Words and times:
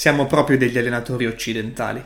siamo 0.00 0.24
proprio 0.24 0.56
degli 0.56 0.78
allenatori 0.78 1.26
occidentali. 1.26 2.02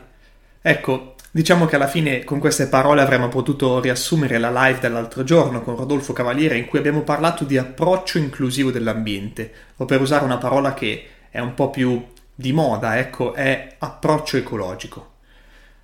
Ecco, 0.61 1.15
diciamo 1.31 1.65
che 1.65 1.77
alla 1.77 1.87
fine 1.87 2.25
con 2.25 2.39
queste 2.39 2.67
parole 2.67 3.01
avremmo 3.01 3.29
potuto 3.29 3.79
riassumere 3.79 4.37
la 4.37 4.51
live 4.51 4.79
dell'altro 4.79 5.23
giorno 5.23 5.61
con 5.61 5.77
Rodolfo 5.77 6.11
Cavaliere 6.11 6.57
in 6.57 6.65
cui 6.65 6.77
abbiamo 6.77 7.03
parlato 7.03 7.45
di 7.45 7.57
approccio 7.57 8.17
inclusivo 8.17 8.69
dell'ambiente, 8.69 9.49
o 9.77 9.85
per 9.85 10.01
usare 10.01 10.25
una 10.25 10.37
parola 10.37 10.73
che 10.73 11.05
è 11.29 11.39
un 11.39 11.53
po' 11.53 11.69
più 11.69 12.05
di 12.35 12.51
moda, 12.51 12.97
ecco, 12.99 13.33
è 13.33 13.75
approccio 13.77 14.35
ecologico. 14.35 15.13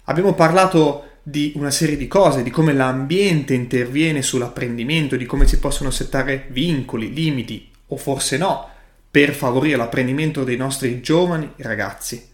Abbiamo 0.04 0.34
parlato 0.34 1.12
di 1.24 1.54
una 1.56 1.72
serie 1.72 1.96
di 1.96 2.08
cose, 2.08 2.44
di 2.44 2.50
come 2.50 2.74
l'ambiente 2.74 3.54
interviene 3.54 4.22
sull'apprendimento, 4.22 5.16
di 5.16 5.26
come 5.26 5.48
si 5.48 5.60
possono 5.60 5.92
settare 5.92 6.48
vincoli, 6.50 7.14
limiti 7.14 7.72
o 7.88 7.96
forse 7.96 8.38
no 8.38 8.71
per 9.12 9.34
favorire 9.34 9.76
l'apprendimento 9.76 10.46
dei 10.46 10.56
nostri 10.56 11.02
giovani 11.02 11.52
ragazzi. 11.58 12.30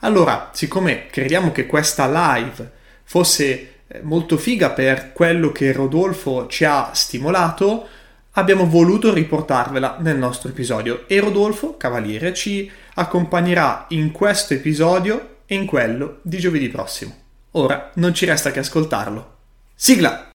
Allora, 0.00 0.50
siccome 0.54 1.06
crediamo 1.06 1.50
che 1.50 1.66
questa 1.66 2.06
live 2.08 2.70
fosse 3.02 3.72
eh, 3.86 4.00
molto 4.02 4.38
figa 4.38 4.70
per 4.70 5.12
quello 5.12 5.50
che 5.50 5.72
Rodolfo 5.72 6.46
ci 6.46 6.64
ha 6.64 6.92
stimolato, 6.94 7.88
abbiamo 8.32 8.66
voluto 8.66 9.12
riportarvela 9.12 9.96
nel 10.00 10.16
nostro 10.16 10.50
episodio 10.50 11.08
e 11.08 11.18
Rodolfo 11.18 11.76
Cavaliere 11.76 12.32
ci 12.32 12.70
accompagnerà 12.94 13.86
in 13.88 14.12
questo 14.12 14.54
episodio 14.54 15.38
e 15.46 15.56
in 15.56 15.66
quello 15.66 16.20
di 16.22 16.38
giovedì 16.38 16.68
prossimo. 16.68 17.14
Ora 17.52 17.90
non 17.94 18.14
ci 18.14 18.24
resta 18.24 18.52
che 18.52 18.60
ascoltarlo. 18.60 19.36
Sigla! 19.74 20.29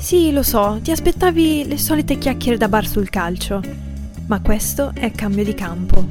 Sì, 0.00 0.32
lo 0.32 0.42
so, 0.42 0.80
ti 0.82 0.90
aspettavi 0.90 1.68
le 1.68 1.76
solite 1.76 2.16
chiacchiere 2.16 2.56
da 2.56 2.68
bar 2.68 2.86
sul 2.86 3.10
calcio, 3.10 3.60
ma 4.28 4.40
questo 4.40 4.92
è 4.94 5.12
cambio 5.12 5.44
di 5.44 5.52
campo. 5.52 6.04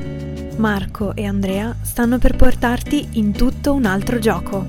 Marco 0.57 1.15
e 1.15 1.25
Andrea 1.25 1.75
stanno 1.81 2.19
per 2.19 2.35
portarti 2.35 3.09
in 3.13 3.33
tutto 3.33 3.73
un 3.73 3.85
altro 3.85 4.19
gioco. 4.19 4.65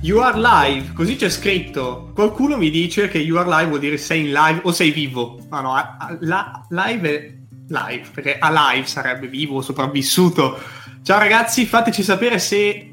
You 0.00 0.20
are 0.20 0.38
live, 0.38 0.92
così 0.94 1.16
c'è 1.16 1.28
scritto. 1.28 2.12
Qualcuno 2.14 2.56
mi 2.56 2.70
dice 2.70 3.08
che 3.08 3.18
you 3.18 3.36
are 3.36 3.48
live 3.48 3.66
vuol 3.66 3.80
dire 3.80 3.98
sei 3.98 4.26
in 4.26 4.32
live 4.32 4.60
o 4.62 4.70
sei 4.70 4.92
vivo. 4.92 5.40
Ma 5.50 5.60
no, 5.60 5.74
la, 6.20 6.64
live 6.68 7.08
è 7.10 7.34
live, 7.68 8.08
perché 8.14 8.38
alive 8.38 8.86
sarebbe 8.86 9.26
vivo, 9.26 9.60
sopravvissuto. 9.60 10.56
Ciao 11.02 11.18
ragazzi, 11.18 11.66
fateci 11.66 12.02
sapere 12.02 12.38
se, 12.38 12.90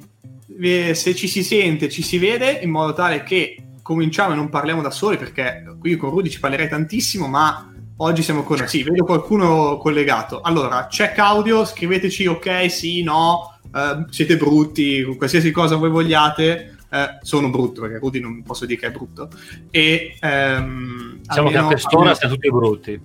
se 0.94 1.16
ci 1.16 1.28
si 1.28 1.44
sente, 1.44 1.90
ci 1.90 2.02
si 2.02 2.18
vede, 2.18 2.60
in 2.62 2.70
modo 2.70 2.94
tale 2.94 3.24
che 3.24 3.58
cominciamo 3.82 4.34
e 4.34 4.36
non 4.36 4.50
parliamo 4.50 4.82
da 4.82 4.90
soli, 4.90 5.18
perché 5.18 5.64
qui 5.80 5.96
con 5.96 6.10
Rudy 6.10 6.30
ci 6.30 6.40
parlerei 6.40 6.70
tantissimo, 6.70 7.28
ma 7.28 7.72
oggi 7.98 8.24
siamo 8.24 8.44
con... 8.44 8.66
Sì, 8.68 8.84
vedo 8.84 9.04
qualcuno 9.04 9.78
collegato. 9.78 10.42
Allora, 10.42 10.88
check 10.88 11.18
audio, 11.20 11.66
scriveteci 11.66 12.26
ok, 12.26 12.72
sì, 12.72 13.04
no, 13.04 13.60
uh, 13.64 14.10
siete 14.10 14.38
brutti, 14.38 15.04
qualsiasi 15.18 15.52
cosa 15.52 15.76
voi 15.76 15.90
vogliate. 15.90 16.78
Eh, 16.88 17.18
sono 17.22 17.50
brutto 17.50 17.82
perché 17.82 17.98
Rudy 17.98 18.20
non 18.20 18.42
posso 18.44 18.66
dire 18.66 18.80
che 18.80 18.88
è 18.88 18.92
brutto. 18.92 19.28
E 19.70 20.18
ehm, 20.22 21.18
diciamo 21.20 21.48
almeno, 21.48 21.50
che 21.50 21.58
a 21.58 21.66
quest'ora 21.66 21.98
almeno... 21.98 22.16
siamo 22.16 22.34
tutti 22.36 22.52
brutti. 22.52 23.02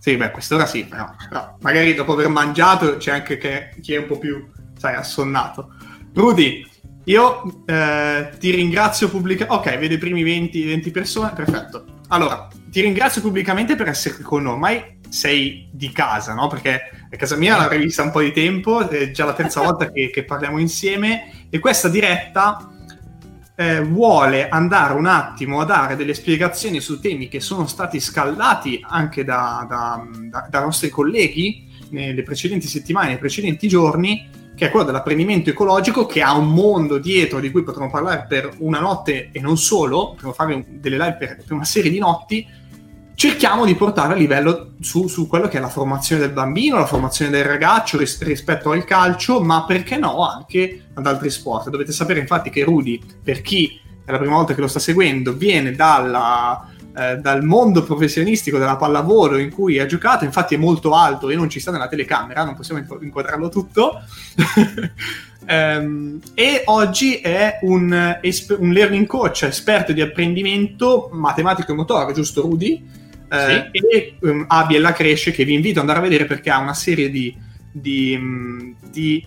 Sì 0.00 0.16
beh 0.16 0.24
a 0.24 0.30
quest'ora 0.30 0.66
sì 0.66 0.84
però, 0.86 1.12
però, 1.28 1.56
magari 1.60 1.94
dopo 1.94 2.12
aver 2.12 2.28
mangiato 2.28 2.96
c'è 2.96 3.12
anche 3.12 3.36
che, 3.36 3.74
chi 3.80 3.94
è 3.94 3.98
un 3.98 4.06
po' 4.06 4.18
più 4.18 4.44
sai 4.76 4.94
assonnato. 4.94 5.72
Rudy 6.14 6.66
io 7.08 7.62
eh, 7.64 8.30
ti 8.38 8.50
ringrazio 8.50 9.08
pubblicamente 9.08 9.70
ok 9.70 9.78
vedo 9.78 9.94
i 9.94 9.98
primi 9.98 10.22
20, 10.22 10.64
20 10.64 10.90
persone 10.90 11.32
perfetto. 11.34 11.84
Allora 12.08 12.48
ti 12.70 12.80
ringrazio 12.82 13.22
pubblicamente 13.22 13.76
per 13.76 13.88
essere 13.88 14.22
con 14.22 14.42
noi. 14.42 14.52
Ormai 14.52 14.96
sei 15.08 15.68
di 15.72 15.90
casa, 15.90 16.34
no? 16.34 16.48
Perché 16.48 16.80
a 17.10 17.16
casa 17.16 17.36
mia 17.36 17.56
l'avrei 17.56 17.80
vista 17.80 18.02
un 18.02 18.10
po' 18.10 18.20
di 18.20 18.32
tempo, 18.32 18.86
è 18.86 19.10
già 19.10 19.24
la 19.24 19.32
terza 19.32 19.62
volta 19.62 19.90
che, 19.90 20.10
che 20.10 20.24
parliamo 20.24 20.58
insieme. 20.58 21.46
E 21.48 21.58
questa 21.58 21.88
diretta 21.88 22.70
eh, 23.56 23.80
vuole 23.80 24.48
andare 24.50 24.92
un 24.92 25.06
attimo 25.06 25.60
a 25.60 25.64
dare 25.64 25.96
delle 25.96 26.12
spiegazioni 26.12 26.78
su 26.78 27.00
temi 27.00 27.28
che 27.28 27.40
sono 27.40 27.66
stati 27.66 28.00
scaldati 28.00 28.84
anche 28.86 29.24
da, 29.24 29.66
da, 29.68 30.06
da, 30.30 30.46
da 30.50 30.60
nostri 30.60 30.90
colleghi 30.90 31.66
nelle 31.90 32.22
precedenti 32.22 32.66
settimane, 32.66 33.08
nei 33.08 33.18
precedenti 33.18 33.66
giorni, 33.66 34.28
che 34.58 34.66
è 34.66 34.70
quello 34.70 34.84
dell'apprendimento 34.84 35.50
ecologico, 35.50 36.04
che 36.04 36.20
ha 36.20 36.36
un 36.36 36.52
mondo 36.52 36.98
dietro 36.98 37.38
di 37.38 37.52
cui 37.52 37.62
potremmo 37.62 37.90
parlare 37.90 38.26
per 38.28 38.50
una 38.58 38.80
notte 38.80 39.30
e 39.30 39.40
non 39.40 39.56
solo, 39.56 40.10
potremmo 40.10 40.32
fare 40.32 40.64
delle 40.68 40.98
live 40.98 41.16
per, 41.16 41.36
per 41.36 41.52
una 41.52 41.64
serie 41.64 41.92
di 41.92 42.00
notti, 42.00 42.44
cerchiamo 43.14 43.64
di 43.64 43.76
portare 43.76 44.14
a 44.14 44.16
livello 44.16 44.72
su, 44.80 45.06
su, 45.06 45.28
quello 45.28 45.46
che 45.46 45.58
è 45.58 45.60
la 45.60 45.68
formazione 45.68 46.20
del 46.20 46.32
bambino, 46.32 46.76
la 46.76 46.86
formazione 46.86 47.30
del 47.30 47.44
ragazzo 47.44 47.96
ris- 47.98 48.20
rispetto 48.22 48.72
al 48.72 48.84
calcio, 48.84 49.40
ma 49.40 49.64
perché 49.64 49.96
no 49.96 50.26
anche 50.26 50.86
ad 50.92 51.06
altri 51.06 51.30
sport. 51.30 51.70
Dovete 51.70 51.92
sapere 51.92 52.18
infatti 52.18 52.50
che 52.50 52.64
Rudy, 52.64 53.00
per 53.22 53.40
chi 53.42 53.80
è 54.04 54.10
la 54.10 54.18
prima 54.18 54.34
volta 54.34 54.54
che 54.54 54.60
lo 54.60 54.66
sta 54.66 54.80
seguendo, 54.80 55.34
viene 55.34 55.70
dalla, 55.70 56.67
eh, 56.98 57.16
dal 57.18 57.44
mondo 57.44 57.84
professionistico 57.84 58.58
della 58.58 58.76
pallavolo 58.76 59.38
in 59.38 59.50
cui 59.50 59.78
ha 59.78 59.86
giocato, 59.86 60.24
infatti 60.24 60.56
è 60.56 60.58
molto 60.58 60.94
alto 60.94 61.30
e 61.30 61.36
non 61.36 61.48
ci 61.48 61.60
sta 61.60 61.70
nella 61.70 61.86
telecamera, 61.86 62.42
non 62.44 62.56
possiamo 62.56 62.84
inquadrarlo 63.00 63.48
tutto. 63.48 64.00
Um, 65.46 66.18
e 66.34 66.62
oggi 66.64 67.16
è 67.16 67.60
un, 67.62 68.18
un, 68.58 68.72
learning 68.72 69.06
coach 69.06 69.44
esperto 69.44 69.92
di 69.92 70.00
apprendimento 70.00 71.08
matematico 71.12 71.70
e 71.70 71.74
motore, 71.76 72.12
giusto 72.12 72.40
Rudy? 72.40 72.82
eh, 73.30 73.70
sì. 73.72 73.78
e 73.86 74.16
um, 74.22 74.44
Abiella 74.48 74.92
Cresce 74.92 75.30
che 75.30 75.44
vi 75.44 75.54
invito 75.54 75.80
ad 75.80 75.88
andare 75.88 75.98
a 76.00 76.08
vedere 76.08 76.24
perché 76.24 76.50
ha 76.50 76.58
una 76.58 76.74
serie 76.74 77.10
di, 77.10 77.32
di, 77.70 78.16
um, 78.18 78.74
di 78.90 79.24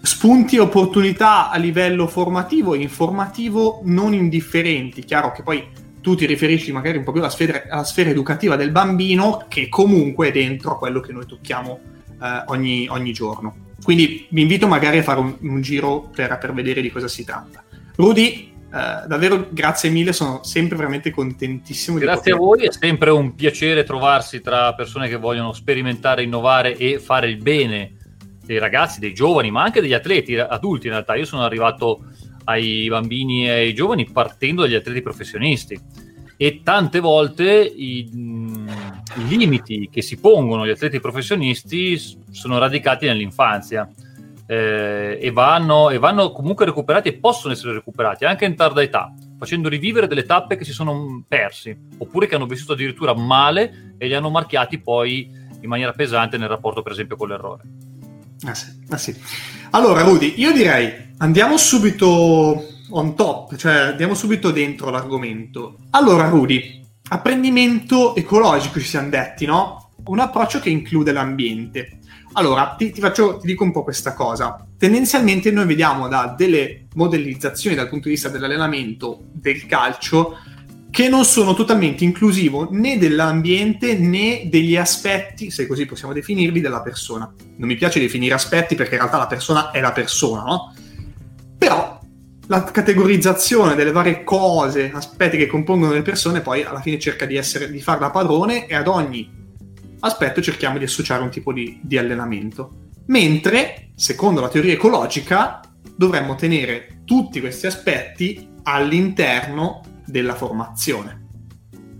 spunti 0.00 0.56
e 0.56 0.60
opportunità 0.60 1.50
a 1.50 1.56
livello 1.56 2.08
formativo 2.08 2.74
e 2.74 2.80
informativo 2.80 3.80
non 3.84 4.12
indifferenti. 4.12 5.04
Chiaro 5.04 5.30
che 5.30 5.42
poi 5.42 5.64
tu 6.02 6.14
ti 6.14 6.26
riferisci 6.26 6.72
magari 6.72 6.98
un 6.98 7.04
po' 7.04 7.12
più 7.12 7.20
alla 7.20 7.30
sfera, 7.30 7.62
alla 7.70 7.84
sfera 7.84 8.10
educativa 8.10 8.56
del 8.56 8.70
bambino, 8.70 9.46
che 9.48 9.68
comunque 9.68 10.28
è 10.28 10.32
dentro 10.32 10.76
quello 10.76 11.00
che 11.00 11.12
noi 11.12 11.24
tocchiamo 11.24 11.80
eh, 12.20 12.42
ogni, 12.48 12.86
ogni, 12.90 13.12
giorno. 13.12 13.70
Quindi 13.82 14.26
vi 14.28 14.42
invito 14.42 14.68
magari 14.68 14.98
a 14.98 15.02
fare 15.02 15.20
un, 15.20 15.34
un 15.40 15.60
giro 15.62 16.10
per, 16.14 16.36
per 16.38 16.52
vedere 16.52 16.82
di 16.82 16.90
cosa 16.90 17.08
si 17.08 17.24
tratta. 17.24 17.64
Rudy, 17.96 18.50
Uh, 18.72 19.06
davvero 19.06 19.48
grazie 19.50 19.90
mille, 19.90 20.14
sono 20.14 20.42
sempre 20.44 20.78
veramente 20.78 21.10
contentissimo. 21.10 21.98
Grazie 21.98 22.32
a 22.32 22.36
voi, 22.36 22.64
è 22.64 22.72
sempre 22.72 23.10
un 23.10 23.34
piacere 23.34 23.84
trovarsi 23.84 24.40
tra 24.40 24.72
persone 24.72 25.10
che 25.10 25.16
vogliono 25.16 25.52
sperimentare, 25.52 26.22
innovare 26.22 26.78
e 26.78 26.98
fare 26.98 27.28
il 27.28 27.36
bene 27.36 27.96
dei 28.42 28.58
ragazzi, 28.58 28.98
dei 28.98 29.12
giovani, 29.12 29.50
ma 29.50 29.62
anche 29.62 29.82
degli 29.82 29.92
atleti 29.92 30.38
adulti 30.38 30.86
in 30.86 30.94
realtà. 30.94 31.16
Io 31.16 31.26
sono 31.26 31.42
arrivato 31.42 32.06
ai 32.44 32.88
bambini 32.88 33.46
e 33.46 33.50
ai 33.50 33.74
giovani 33.74 34.08
partendo 34.10 34.62
dagli 34.62 34.74
atleti 34.74 35.02
professionisti 35.02 35.80
e 36.36 36.60
tante 36.64 36.98
volte 36.98 37.60
i, 37.60 38.08
i 38.08 39.26
limiti 39.28 39.88
che 39.90 40.02
si 40.02 40.18
pongono 40.18 40.66
gli 40.66 40.70
atleti 40.70 40.98
professionisti 40.98 41.96
sono 42.30 42.58
radicati 42.58 43.06
nell'infanzia 43.06 43.88
eh, 44.46 45.18
e, 45.20 45.30
vanno, 45.30 45.90
e, 45.90 45.98
vanno, 45.98 46.32
comunque 46.32 46.64
recuperati 46.64 47.08
e 47.08 47.14
possono 47.14 47.52
essere 47.52 47.74
recuperati 47.74 48.24
anche 48.24 48.44
in 48.44 48.56
tarda 48.56 48.82
età, 48.82 49.14
facendo 49.38 49.68
rivivere 49.68 50.06
delle 50.06 50.24
tappe 50.24 50.56
che 50.56 50.64
si 50.64 50.72
sono 50.72 51.24
persi 51.28 51.76
oppure 51.98 52.26
che 52.26 52.34
hanno 52.34 52.46
vissuto 52.46 52.72
addirittura 52.72 53.14
male 53.14 53.94
e 53.96 54.06
li 54.06 54.14
hanno 54.14 54.30
marchiati 54.30 54.78
poi 54.78 55.30
in 55.60 55.68
maniera 55.68 55.92
pesante 55.92 56.38
nel 56.38 56.48
rapporto 56.48 56.82
per 56.82 56.92
esempio 56.92 57.16
con 57.16 57.28
l'errore. 57.28 57.62
Ah 58.44 58.54
sì, 58.54 58.66
ah 58.88 58.96
sì. 58.96 59.14
Allora 59.70 60.02
Rudy, 60.02 60.34
io 60.36 60.52
direi 60.52 61.14
andiamo 61.18 61.56
subito 61.56 62.66
on 62.90 63.14
top, 63.14 63.56
cioè 63.56 63.74
andiamo 63.74 64.14
subito 64.14 64.50
dentro 64.50 64.90
l'argomento. 64.90 65.78
Allora 65.90 66.28
Rudy, 66.28 66.84
apprendimento 67.08 68.14
ecologico 68.14 68.80
ci 68.80 68.86
siamo 68.86 69.08
detti, 69.08 69.46
no? 69.46 69.90
Un 70.04 70.18
approccio 70.18 70.58
che 70.58 70.70
include 70.70 71.12
l'ambiente. 71.12 71.98
Allora, 72.34 72.74
ti, 72.76 72.90
ti, 72.90 73.00
faccio, 73.00 73.36
ti 73.36 73.46
dico 73.46 73.62
un 73.62 73.72
po' 73.72 73.84
questa 73.84 74.14
cosa. 74.14 74.66
Tendenzialmente 74.76 75.50
noi 75.50 75.66
vediamo 75.66 76.08
da 76.08 76.34
delle 76.36 76.86
modellizzazioni 76.94 77.76
dal 77.76 77.88
punto 77.88 78.08
di 78.08 78.14
vista 78.14 78.28
dell'allenamento 78.28 79.26
del 79.32 79.66
calcio 79.66 80.36
che 80.92 81.08
non 81.08 81.24
sono 81.24 81.54
totalmente 81.54 82.04
inclusivo 82.04 82.68
né 82.70 82.98
dell'ambiente 82.98 83.96
né 83.96 84.42
degli 84.44 84.76
aspetti, 84.76 85.50
se 85.50 85.66
così 85.66 85.86
possiamo 85.86 86.12
definirli, 86.12 86.60
della 86.60 86.82
persona. 86.82 87.32
Non 87.56 87.66
mi 87.66 87.76
piace 87.76 87.98
definire 87.98 88.34
aspetti 88.34 88.74
perché 88.74 88.96
in 88.96 89.00
realtà 89.00 89.16
la 89.16 89.26
persona 89.26 89.70
è 89.70 89.80
la 89.80 89.92
persona, 89.92 90.42
no? 90.42 90.74
Però 91.56 91.98
la 92.46 92.64
categorizzazione 92.64 93.74
delle 93.74 93.90
varie 93.90 94.22
cose, 94.22 94.90
aspetti 94.92 95.38
che 95.38 95.46
compongono 95.46 95.94
le 95.94 96.02
persone, 96.02 96.42
poi 96.42 96.62
alla 96.62 96.82
fine 96.82 96.98
cerca 96.98 97.24
di, 97.24 97.36
essere, 97.36 97.70
di 97.70 97.80
farla 97.80 98.10
padrone 98.10 98.66
e 98.66 98.74
ad 98.74 98.86
ogni 98.86 99.30
aspetto 100.00 100.42
cerchiamo 100.42 100.76
di 100.76 100.84
associare 100.84 101.22
un 101.22 101.30
tipo 101.30 101.54
di, 101.54 101.80
di 101.82 101.96
allenamento. 101.96 102.90
Mentre, 103.06 103.92
secondo 103.94 104.42
la 104.42 104.48
teoria 104.48 104.74
ecologica, 104.74 105.62
dovremmo 105.96 106.34
tenere 106.34 107.00
tutti 107.06 107.40
questi 107.40 107.66
aspetti 107.66 108.46
all'interno 108.64 109.80
della 110.06 110.34
formazione. 110.34 111.26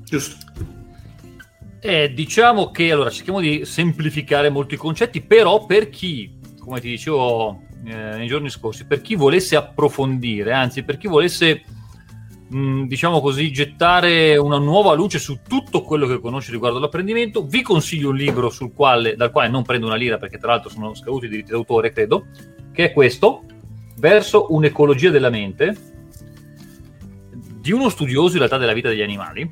Giusto. 0.05 0.37
Eh, 1.81 2.13
diciamo 2.13 2.71
che 2.71 2.93
allora 2.93 3.11
cerchiamo 3.11 3.41
di 3.41 3.65
semplificare 3.65 4.51
molti 4.51 4.77
concetti, 4.77 5.21
però 5.21 5.67
per 5.67 5.89
chi, 5.89 6.39
come 6.61 6.81
ti 6.81 6.89
dicevo 6.89 7.63
eh, 7.85 8.17
nei 8.17 8.29
giorni 8.29 8.51
scorsi, 8.51 8.87
per 8.87 9.01
chi 9.01 9.17
volesse 9.17 9.57
approfondire, 9.57 10.53
anzi 10.53 10.85
per 10.85 10.97
chi 10.97 11.09
volesse, 11.09 11.65
mh, 12.49 12.85
diciamo 12.85 13.21
così, 13.21 13.51
gettare 13.51 14.37
una 14.37 14.59
nuova 14.59 14.95
luce 14.95 15.19
su 15.19 15.41
tutto 15.47 15.83
quello 15.83 16.07
che 16.07 16.21
conosce 16.21 16.53
riguardo 16.53 16.79
all'apprendimento, 16.79 17.47
vi 17.47 17.63
consiglio 17.63 18.11
un 18.11 18.17
libro 18.17 18.49
sul 18.49 18.73
quale, 18.73 19.17
dal 19.17 19.33
quale 19.33 19.49
non 19.49 19.65
prendo 19.65 19.87
una 19.87 19.97
lira 19.97 20.19
perché 20.19 20.39
tra 20.39 20.53
l'altro 20.53 20.71
sono 20.71 20.95
scaduti 20.95 21.27
i 21.27 21.29
diritti 21.29 21.51
d'autore, 21.51 21.91
credo, 21.91 22.27
che 22.71 22.85
è 22.85 22.93
questo, 22.93 23.45
Verso 24.03 24.47
un'ecologia 24.53 25.11
della 25.11 25.31
mente, 25.31 25.92
di 27.63 27.71
uno 27.71 27.89
studioso 27.89 28.33
in 28.33 28.39
realtà 28.39 28.59
della 28.59 28.73
vita 28.73 28.89
degli 28.89 29.03
animali, 29.03 29.49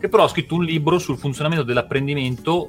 che 0.00 0.08
però 0.08 0.24
ha 0.24 0.28
scritto 0.28 0.56
un 0.56 0.64
libro 0.64 0.98
sul 0.98 1.16
funzionamento 1.16 1.64
dell'apprendimento 1.64 2.68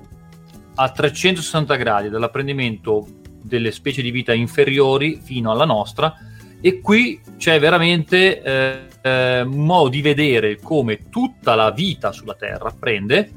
a 0.76 0.92
360 0.92 1.76
gradi, 1.76 2.10
dall'apprendimento 2.10 3.08
delle 3.42 3.72
specie 3.72 4.04
di 4.04 4.12
vita 4.12 4.32
inferiori 4.32 5.20
fino 5.20 5.50
alla 5.50 5.66
nostra, 5.66 6.16
e 6.62 6.82
qui 6.82 7.20
c'è 7.36 7.60
veramente 7.60 8.44
eh, 8.44 8.88
eh, 9.02 9.42
un 9.42 9.66
modo 9.66 9.90
di 9.90 10.02
vedere 10.04 10.60
come 10.60 11.10
tutta 11.10 11.56
la 11.56 11.72
vita 11.72 12.12
sulla 12.12 12.36
Terra 12.36 12.70
apprende, 12.70 13.32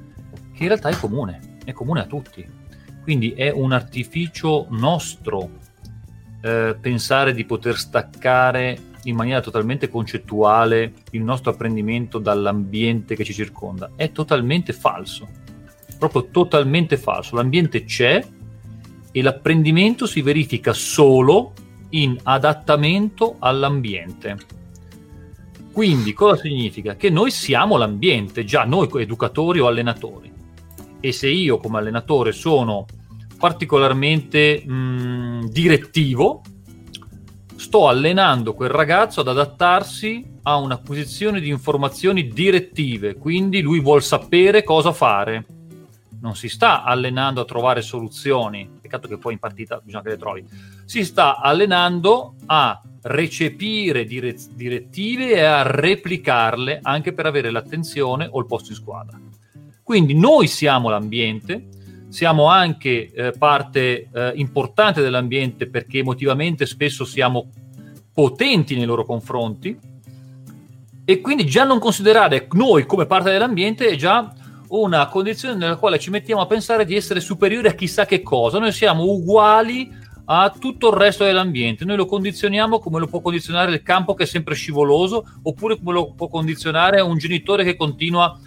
che 0.53 0.63
in 0.63 0.69
realtà 0.69 0.91
è 0.91 0.97
comune, 0.97 1.57
è 1.65 1.73
comune 1.73 2.01
a 2.01 2.07
tutti. 2.07 2.47
Quindi 3.03 3.31
è 3.31 3.49
un 3.51 3.73
artificio 3.73 4.67
nostro 4.69 5.49
eh, 6.43 6.77
pensare 6.79 7.33
di 7.33 7.47
poter 7.47 7.79
staccare 7.79 8.79
in 9.09 9.17
maniera 9.17 9.41
totalmente 9.41 9.89
concettuale 9.89 10.93
il 11.13 11.23
nostro 11.23 11.51
apprendimento 11.51 12.19
dall'ambiente 12.19 13.17
che 13.17 13.25
ci 13.25 13.33
circonda. 13.33 13.93
È 13.97 14.13
totalmente 14.13 14.73
falso, 14.73 15.27
proprio 15.99 16.29
totalmente 16.31 16.97
falso. 16.97 17.37
L'ambiente 17.37 17.85
c'è 17.85 18.25
e 19.11 19.23
l'apprendimento 19.23 20.07
si 20.07 20.21
verifica 20.21 20.73
solo 20.73 21.53
in 21.91 22.17
adattamento 22.23 23.37
all'ambiente. 23.39 24.37
Quindi 25.73 26.13
cosa 26.13 26.41
significa? 26.43 26.97
Che 26.97 27.09
noi 27.09 27.31
siamo 27.31 27.77
l'ambiente, 27.77 28.45
già 28.45 28.65
noi 28.65 28.89
educatori 28.95 29.61
o 29.61 29.67
allenatori. 29.67 30.31
E 31.01 31.13
se 31.13 31.29
io 31.29 31.59
come 31.59 31.79
allenatore 31.79 32.33
sono 32.33 32.85
particolarmente 33.39 34.65
mh, 34.67 35.49
direttivo, 35.49 36.43
sto 37.59 37.89
allenando 37.89 38.55
quel 38.55 38.71
ragazzo 38.71 39.21
ad 39.21 39.29
adattarsi 39.29 40.39
a 40.43 40.57
un'acquisizione 40.57 41.41
di 41.41 41.49
informazioni 41.49 42.29
direttive, 42.29 43.17
quindi 43.17 43.61
lui 43.61 43.81
vuol 43.81 44.03
sapere 44.03 44.63
cosa 44.63 44.93
fare. 44.93 45.45
Non 46.21 46.37
si 46.37 46.49
sta 46.49 46.85
allenando 46.85 47.41
a 47.41 47.45
trovare 47.45 47.83
soluzioni, 47.83 48.69
peccato 48.81 49.09
che 49.09 49.19
poi 49.19 49.33
in 49.33 49.39
partita 49.41 49.81
bisogna 49.83 50.05
che 50.05 50.11
le 50.11 50.17
trovi. 50.17 50.45
Si 50.85 51.05
sta 51.05 51.41
allenando 51.41 52.35
a 52.47 52.81
recepire 53.03 54.05
dire- 54.05 54.37
direttive 54.55 55.33
e 55.33 55.41
a 55.41 55.63
replicarle 55.63 56.79
anche 56.81 57.13
per 57.13 57.27
avere 57.27 57.51
l'attenzione 57.51 58.29
o 58.31 58.39
il 58.39 58.47
posto 58.47 58.71
in 58.71 58.77
squadra. 58.77 59.21
Quindi 59.83 60.15
noi 60.15 60.47
siamo 60.47 60.91
l'ambiente, 60.91 61.69
siamo 62.09 62.47
anche 62.47 63.11
eh, 63.13 63.33
parte 63.37 64.09
eh, 64.13 64.33
importante 64.35 65.03
dell'ambiente 65.03 65.69
perché 65.69 65.99
emotivamente 65.99 66.67
spesso 66.67 67.05
siamo 67.05 67.51
potenti 68.13 68.77
nei 68.77 68.87
loro 68.87 69.05
confronti 69.05 69.79
e 71.05 71.21
quindi 71.21 71.47
già 71.47 71.65
non 71.65 71.79
considerare 71.79 72.49
noi 72.53 72.85
come 72.85 73.07
parte 73.07 73.31
dell'ambiente 73.31 73.89
è 73.89 73.97
già 73.97 74.33
una 74.69 75.07
condizione 75.07 75.55
nella 75.55 75.77
quale 75.77 75.99
ci 75.99 76.11
mettiamo 76.11 76.43
a 76.43 76.47
pensare 76.47 76.85
di 76.85 76.95
essere 76.95 77.21
superiori 77.21 77.69
a 77.69 77.73
chissà 77.73 78.05
che 78.05 78.23
cosa. 78.23 78.59
Noi 78.59 78.73
siamo 78.73 79.05
uguali 79.05 79.91
a 80.27 80.55
tutto 80.59 80.91
il 80.91 80.97
resto 80.97 81.25
dell'ambiente. 81.25 81.87
Noi 81.87 81.97
lo 81.97 82.05
condizioniamo 82.05 82.79
come 82.79 82.99
lo 82.99 83.07
può 83.07 83.21
condizionare 83.21 83.73
il 83.73 83.83
campo 83.83 84.15
che 84.15 84.25
è 84.25 84.27
sempre 84.27 84.55
scivoloso, 84.55 85.25
oppure 85.43 85.79
come 85.79 85.93
lo 85.93 86.13
può 86.13 86.29
condizionare 86.29 87.01
un 87.01 87.17
genitore 87.17 87.65
che 87.65 87.77
continua 87.77 88.25
a 88.25 88.39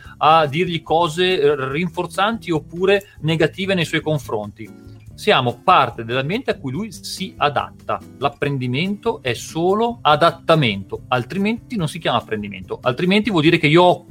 dirgli 0.50 0.82
cose 0.82 1.40
eh, 1.40 1.72
rinforzanti 1.72 2.52
oppure 2.52 3.16
negative 3.22 3.74
nei 3.74 3.86
suoi 3.86 4.02
confronti. 4.02 4.70
Siamo 5.14 5.62
parte 5.64 6.04
dell'ambiente 6.04 6.52
a 6.52 6.58
cui 6.58 6.72
lui 6.72 6.92
si 6.92 7.34
adatta. 7.38 8.00
L'apprendimento 8.18 9.22
è 9.22 9.34
solo 9.34 10.00
adattamento, 10.02 11.04
altrimenti 11.10 11.76
non 11.76 11.88
si 11.88 12.00
chiama 12.00 12.18
apprendimento, 12.18 12.80
altrimenti 12.82 13.30
vuol 13.30 13.44
dire 13.44 13.58
che 13.58 13.68
io 13.68 13.84
ho 13.84 14.06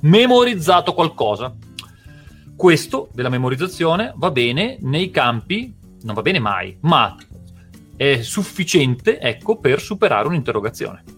memorizzato 0.00 0.92
qualcosa. 0.92 1.54
Questo 2.56 3.10
della 3.12 3.28
memorizzazione 3.28 4.12
va 4.16 4.30
bene 4.30 4.78
nei 4.80 5.10
campi 5.10 5.74
non 6.02 6.14
va 6.14 6.22
bene 6.22 6.38
mai, 6.38 6.76
ma 6.82 7.16
è 7.96 8.22
sufficiente, 8.22 9.18
ecco, 9.18 9.58
per 9.58 9.80
superare 9.80 10.28
un'interrogazione. 10.28 11.15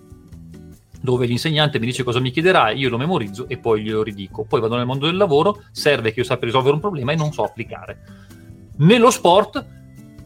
Dove 1.08 1.25
l'insegnante 1.25 1.78
mi 1.78 1.87
dice 1.87 2.02
cosa 2.02 2.20
mi 2.20 2.31
chiederà, 2.31 2.70
io 2.70 2.90
lo 2.90 2.99
memorizzo 2.99 3.49
e 3.49 3.56
poi 3.56 3.81
glielo 3.81 4.02
ridico. 4.02 4.44
Poi 4.44 4.60
vado 4.60 4.76
nel 4.76 4.84
mondo 4.84 5.06
del 5.06 5.16
lavoro, 5.16 5.62
serve 5.70 6.12
che 6.12 6.20
io 6.20 6.26
sappia 6.26 6.49
risolvere 6.49 6.75
un 6.75 6.82
problema 6.82 7.12
e 7.12 7.16
non 7.16 7.32
so 7.32 7.44
applicare. 7.44 8.02
Nello 8.76 9.10
sport 9.10 9.64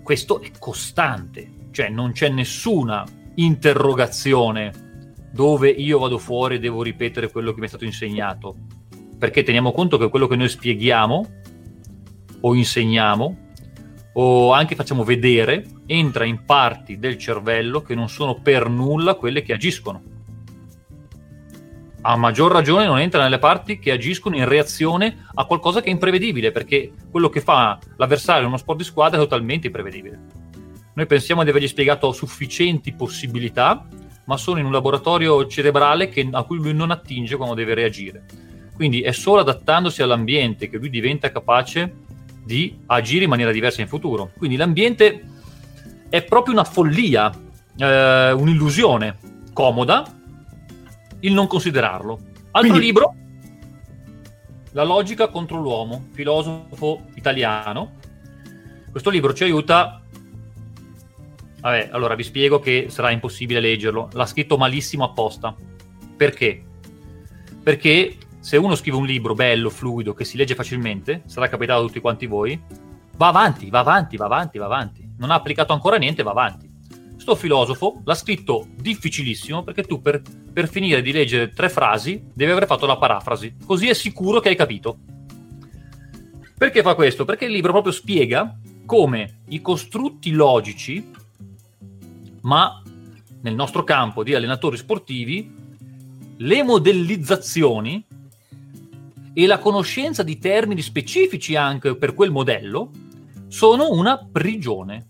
questo 0.02 0.42
è 0.42 0.50
costante, 0.58 1.68
cioè 1.70 1.88
non 1.88 2.10
c'è 2.10 2.30
nessuna 2.30 3.06
interrogazione 3.36 5.12
dove 5.30 5.70
io 5.70 6.00
vado 6.00 6.18
fuori 6.18 6.56
e 6.56 6.58
devo 6.58 6.82
ripetere 6.82 7.30
quello 7.30 7.52
che 7.52 7.60
mi 7.60 7.66
è 7.66 7.68
stato 7.68 7.84
insegnato. 7.84 8.56
Perché 9.16 9.44
teniamo 9.44 9.70
conto 9.70 9.98
che 9.98 10.08
quello 10.08 10.26
che 10.26 10.34
noi 10.34 10.48
spieghiamo 10.48 11.30
o 12.40 12.54
insegniamo 12.56 13.36
o 14.14 14.52
anche 14.52 14.74
facciamo 14.74 15.04
vedere, 15.04 15.64
entra 15.86 16.24
in 16.24 16.44
parti 16.44 16.98
del 16.98 17.18
cervello 17.18 17.82
che 17.82 17.94
non 17.94 18.08
sono 18.08 18.40
per 18.40 18.68
nulla 18.68 19.14
quelle 19.14 19.42
che 19.42 19.52
agiscono. 19.52 20.10
A 22.04 22.16
maggior 22.16 22.50
ragione 22.50 22.84
non 22.84 22.98
entra 22.98 23.22
nelle 23.22 23.38
parti 23.38 23.78
che 23.78 23.92
agiscono 23.92 24.34
in 24.34 24.48
reazione 24.48 25.24
a 25.34 25.44
qualcosa 25.44 25.80
che 25.80 25.86
è 25.86 25.92
imprevedibile, 25.92 26.50
perché 26.50 26.92
quello 27.08 27.28
che 27.28 27.40
fa 27.40 27.78
l'avversario 27.96 28.42
in 28.42 28.48
uno 28.48 28.56
sport 28.56 28.78
di 28.78 28.84
squadra 28.84 29.18
è 29.18 29.22
totalmente 29.22 29.68
imprevedibile. 29.68 30.20
Noi 30.94 31.06
pensiamo 31.06 31.44
di 31.44 31.50
avergli 31.50 31.68
spiegato 31.68 32.10
sufficienti 32.10 32.92
possibilità, 32.92 33.86
ma 34.24 34.36
sono 34.36 34.58
in 34.58 34.64
un 34.64 34.72
laboratorio 34.72 35.46
cerebrale 35.46 36.08
che, 36.08 36.28
a 36.28 36.42
cui 36.42 36.56
lui 36.56 36.74
non 36.74 36.90
attinge 36.90 37.36
quando 37.36 37.54
deve 37.54 37.74
reagire. 37.74 38.24
Quindi 38.74 39.02
è 39.02 39.12
solo 39.12 39.42
adattandosi 39.42 40.02
all'ambiente 40.02 40.68
che 40.68 40.78
lui 40.78 40.90
diventa 40.90 41.30
capace 41.30 41.98
di 42.44 42.80
agire 42.86 43.24
in 43.24 43.30
maniera 43.30 43.52
diversa 43.52 43.80
in 43.80 43.86
futuro. 43.86 44.32
Quindi 44.36 44.56
l'ambiente 44.56 45.24
è 46.08 46.22
proprio 46.24 46.52
una 46.52 46.64
follia, 46.64 47.30
eh, 47.76 48.32
un'illusione 48.32 49.18
comoda 49.52 50.20
il 51.22 51.32
non 51.32 51.46
considerarlo. 51.46 52.18
Altro 52.52 52.70
Quindi... 52.70 52.80
libro, 52.80 53.14
La 54.72 54.84
logica 54.84 55.28
contro 55.28 55.60
l'uomo, 55.60 56.08
filosofo 56.12 57.06
italiano. 57.14 57.92
Questo 58.90 59.10
libro 59.10 59.34
ci 59.34 59.44
aiuta. 59.44 60.00
Vabbè, 61.60 61.90
allora 61.92 62.14
vi 62.14 62.22
spiego 62.22 62.58
che 62.58 62.86
sarà 62.88 63.10
impossibile 63.10 63.60
leggerlo. 63.60 64.08
L'ha 64.12 64.26
scritto 64.26 64.56
malissimo 64.56 65.04
apposta. 65.04 65.54
Perché? 66.16 66.64
Perché 67.62 68.16
se 68.40 68.56
uno 68.56 68.74
scrive 68.74 68.96
un 68.96 69.06
libro 69.06 69.34
bello, 69.34 69.70
fluido, 69.70 70.14
che 70.14 70.24
si 70.24 70.36
legge 70.36 70.54
facilmente, 70.54 71.22
sarà 71.26 71.48
capitato 71.48 71.82
a 71.82 71.86
tutti 71.86 72.00
quanti 72.00 72.26
voi, 72.26 72.60
va 73.16 73.28
avanti, 73.28 73.70
va 73.70 73.80
avanti, 73.80 74.16
va 74.16 74.24
avanti, 74.24 74.58
va 74.58 74.64
avanti. 74.64 75.08
Non 75.18 75.30
ha 75.30 75.34
applicato 75.34 75.72
ancora 75.72 75.96
niente, 75.96 76.22
va 76.22 76.32
avanti. 76.32 76.70
Sto 77.16 77.36
filosofo 77.36 78.00
l'ha 78.04 78.16
scritto 78.16 78.66
difficilissimo 78.74 79.62
perché 79.62 79.84
tu 79.84 80.02
per, 80.02 80.20
per 80.52 80.68
finire 80.68 81.02
di 81.02 81.12
leggere 81.12 81.52
tre 81.52 81.68
frasi 81.68 82.22
devi 82.32 82.50
aver 82.50 82.66
fatto 82.66 82.86
la 82.86 82.96
parafrasi, 82.96 83.56
così 83.64 83.88
è 83.88 83.94
sicuro 83.94 84.40
che 84.40 84.50
hai 84.50 84.56
capito. 84.56 84.98
Perché 86.56 86.82
fa 86.82 86.94
questo? 86.94 87.24
Perché 87.24 87.46
il 87.46 87.52
libro 87.52 87.72
proprio 87.72 87.92
spiega 87.92 88.56
come 88.86 89.40
i 89.48 89.60
costrutti 89.60 90.30
logici, 90.30 91.10
ma 92.42 92.82
nel 93.40 93.54
nostro 93.54 93.82
campo 93.82 94.22
di 94.22 94.34
allenatori 94.34 94.76
sportivi, 94.76 95.52
le 96.36 96.62
modellizzazioni 96.62 98.04
e 99.34 99.46
la 99.46 99.58
conoscenza 99.58 100.22
di 100.22 100.38
termini 100.38 100.82
specifici 100.82 101.56
anche 101.56 101.96
per 101.96 102.14
quel 102.14 102.30
modello 102.30 102.90
sono 103.48 103.90
una 103.90 104.18
prigione 104.18 105.08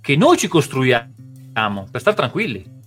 che 0.00 0.16
noi 0.16 0.36
ci 0.36 0.48
costruiamo 0.48 1.88
per 1.90 2.00
stare 2.00 2.16
tranquilli. 2.16 2.78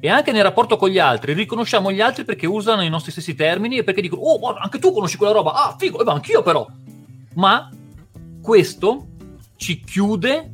E 0.00 0.08
anche 0.08 0.32
nel 0.32 0.44
rapporto 0.44 0.76
con 0.76 0.88
gli 0.88 0.98
altri, 0.98 1.32
riconosciamo 1.32 1.90
gli 1.90 2.00
altri 2.00 2.24
perché 2.24 2.46
usano 2.46 2.82
i 2.82 2.88
nostri 2.88 3.10
stessi 3.10 3.34
termini 3.34 3.78
e 3.78 3.84
perché 3.84 4.00
dicono, 4.00 4.22
oh, 4.22 4.54
anche 4.54 4.78
tu 4.78 4.92
conosci 4.92 5.16
quella 5.16 5.32
roba, 5.32 5.52
ah, 5.54 5.76
figo, 5.76 6.00
e 6.00 6.04
eh, 6.06 6.10
anch'io 6.10 6.42
però. 6.42 6.66
Ma 7.34 7.68
questo 8.40 9.06
ci 9.56 9.80
chiude 9.80 10.52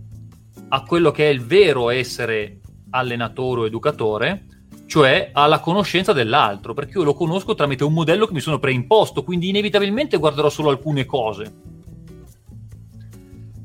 a 0.68 0.82
quello 0.82 1.10
che 1.10 1.28
è 1.28 1.32
il 1.32 1.44
vero 1.44 1.90
essere 1.90 2.60
allenatore 2.90 3.60
o 3.60 3.66
educatore, 3.66 4.46
cioè 4.86 5.30
alla 5.32 5.60
conoscenza 5.60 6.12
dell'altro, 6.12 6.72
perché 6.72 6.98
io 6.98 7.04
lo 7.04 7.14
conosco 7.14 7.54
tramite 7.54 7.84
un 7.84 7.92
modello 7.92 8.26
che 8.26 8.32
mi 8.32 8.40
sono 8.40 8.58
preimposto, 8.58 9.24
quindi 9.24 9.48
inevitabilmente 9.50 10.16
guarderò 10.16 10.48
solo 10.48 10.70
alcune 10.70 11.04
cose. 11.04 11.72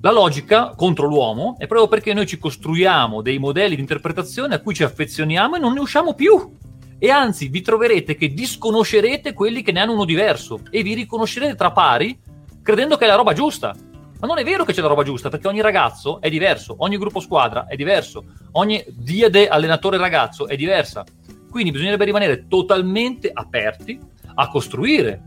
La 0.02 0.12
logica 0.12 0.74
contro 0.78 1.08
l'uomo 1.08 1.56
è 1.58 1.68
proprio 1.68 1.90
perché 1.90 2.14
noi 2.14 2.26
ci 2.26 2.38
costruiamo 2.38 3.22
dei 3.22 3.38
modelli 3.38 3.76
di 3.76 3.82
interpretazione 3.82 4.56
a 4.56 4.62
cui 4.62 4.74
ci 4.74 4.84
affezioniamo 4.84 5.58
e 5.58 5.60
non 5.60 5.74
ne 5.74 5.82
usciamo 5.82 6.14
più. 6.14 6.56
E 6.98 7.10
anzi, 7.10 7.50
vi 7.50 7.62
troverete 7.62 8.16
che 8.16 8.34
disconoscerete 8.34 9.34
quelli 9.34 9.62
che 9.62 9.74
ne 9.74 9.82
hanno 9.82 9.92
uno 9.92 10.06
diverso 10.06 10.62
e 10.70 10.84
vi 10.84 10.94
riconoscerete 10.94 11.56
tra 11.56 11.72
pari 11.72 12.18
credendo 12.62 12.96
che 12.96 13.04
è 13.04 13.08
la 13.08 13.16
roba 13.16 13.34
giusta. 13.34 13.76
Ma 14.22 14.28
non 14.28 14.38
è 14.38 14.44
vero 14.46 14.64
che 14.64 14.72
c'è 14.72 14.82
la 14.82 14.88
roba 14.88 15.04
giusta, 15.04 15.28
perché 15.28 15.48
ogni 15.48 15.62
ragazzo 15.62 16.22
è 16.22 16.30
diverso, 16.30 16.76
ogni 16.80 16.98
gruppo 16.98 17.20
squadra 17.20 17.68
è 17.68 17.76
diverso, 17.76 18.24
ogni 18.54 18.82
diade 18.90 19.50
allenatore 19.50 19.98
ragazzo 19.98 20.48
è 20.48 20.56
diversa. 20.56 21.04
Quindi 21.50 21.72
bisognerebbe 21.72 22.06
rimanere 22.06 22.48
totalmente 22.48 23.32
aperti 23.34 24.00
a 24.36 24.48
costruire 24.48 25.24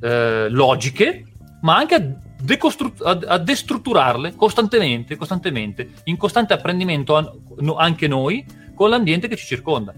eh, 0.00 0.48
logiche, 0.48 1.24
ma 1.62 1.76
anche 1.76 1.94
a, 1.94 2.00
decostru- 2.46 3.02
a, 3.02 3.18
a, 3.26 3.38
destrutturarle 3.38 4.34
costantemente, 4.36 5.16
costantemente, 5.16 5.90
in 6.04 6.16
costante 6.16 6.52
apprendimento 6.54 7.16
an- 7.16 7.30
no, 7.58 7.76
anche 7.76 8.06
noi 8.06 8.44
con 8.74 8.88
l'ambiente 8.88 9.26
che 9.28 9.36
ci 9.36 9.46
circonda. 9.46 9.92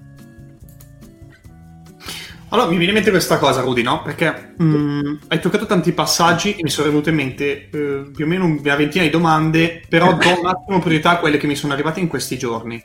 Allora, 2.50 2.68
mi 2.68 2.76
viene 2.76 2.92
in 2.92 2.94
mente 2.94 3.10
questa 3.10 3.36
cosa, 3.36 3.60
Rudy, 3.60 3.82
no? 3.82 4.00
Perché 4.00 4.54
mh, 4.56 4.64
mm, 4.64 5.14
hai 5.28 5.38
toccato 5.38 5.66
tanti 5.66 5.92
passaggi 5.92 6.54
e 6.54 6.62
mi 6.62 6.70
sono 6.70 6.88
venute 6.88 7.10
in 7.10 7.16
mente 7.16 7.68
eh, 7.68 8.10
più 8.14 8.24
o 8.24 8.26
meno 8.26 8.46
una 8.46 8.74
ventina 8.74 9.04
di 9.04 9.10
domande, 9.10 9.82
però 9.86 10.16
do 10.16 10.40
un 10.40 10.46
attimo 10.46 10.78
priorità 10.78 11.10
a 11.10 11.18
quelle 11.18 11.36
che 11.36 11.46
mi 11.46 11.54
sono 11.54 11.74
arrivate 11.74 12.00
in 12.00 12.08
questi 12.08 12.38
giorni 12.38 12.82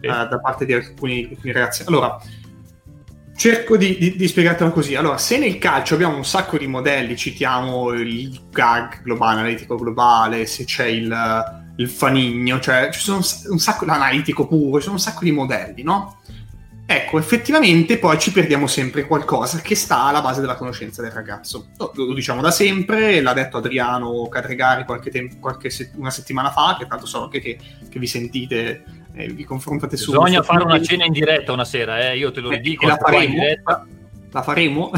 sì. 0.00 0.06
uh, 0.06 0.28
da 0.28 0.38
parte 0.42 0.66
di 0.66 0.74
alcuni, 0.74 1.28
alcuni, 1.30 1.52
ragazzi. 1.52 1.84
Allora, 1.86 2.18
cerco 3.40 3.78
di, 3.78 3.96
di, 3.96 4.16
di, 4.16 4.28
spiegartela 4.28 4.68
così. 4.68 4.96
Allora, 4.96 5.16
se 5.16 5.38
nel 5.38 5.56
calcio 5.56 5.94
abbiamo 5.94 6.14
un 6.14 6.26
sacco 6.26 6.58
di 6.58 6.66
modelli, 6.66 7.16
citiamo 7.16 7.90
il 7.92 8.38
GAG 8.50 9.00
globale, 9.00 9.38
analitico 9.38 9.76
globale, 9.76 10.44
se 10.44 10.64
c'è 10.64 10.84
il, 10.84 11.72
il 11.76 11.88
fanigno, 11.88 12.60
cioè 12.60 12.90
ci 12.92 13.00
sono 13.00 13.22
un 13.48 13.58
sacco, 13.58 13.86
l'analitico 13.86 14.46
puro, 14.46 14.76
ci 14.76 14.82
sono 14.82 14.96
un 14.96 15.00
sacco 15.00 15.24
di 15.24 15.32
modelli, 15.32 15.82
no? 15.82 16.18
Ecco, 16.84 17.18
effettivamente 17.18 17.96
poi 17.96 18.18
ci 18.18 18.30
perdiamo 18.30 18.66
sempre 18.66 19.06
qualcosa 19.06 19.60
che 19.60 19.74
sta 19.74 20.02
alla 20.02 20.20
base 20.20 20.42
della 20.42 20.56
conoscenza 20.56 21.00
del 21.00 21.12
ragazzo. 21.12 21.68
Lo, 21.78 21.92
lo 21.94 22.12
diciamo 22.12 22.42
da 22.42 22.50
sempre, 22.50 23.22
l'ha 23.22 23.32
detto 23.32 23.56
Adriano 23.56 24.28
Cadregari 24.28 24.84
qualche, 24.84 25.10
tempo, 25.10 25.36
qualche 25.40 25.70
se- 25.70 25.92
una 25.96 26.10
settimana 26.10 26.50
fa, 26.50 26.76
che 26.78 26.86
tanto 26.86 27.06
so 27.06 27.28
che, 27.28 27.40
che 27.40 27.98
vi 27.98 28.06
sentite 28.06 28.99
eh, 29.14 29.28
vi 29.28 29.44
confrontate 29.44 29.96
su... 29.96 30.12
Bisogna 30.12 30.42
fare 30.42 30.64
una 30.64 30.80
cena 30.80 31.04
in 31.04 31.12
diretta 31.12 31.52
una 31.52 31.64
sera, 31.64 32.10
eh? 32.10 32.16
io 32.16 32.30
te 32.30 32.40
lo 32.40 32.56
dico. 32.56 32.86
La 32.86 32.96
faremo, 32.96 33.42
la 34.30 34.42
faremo 34.42 34.90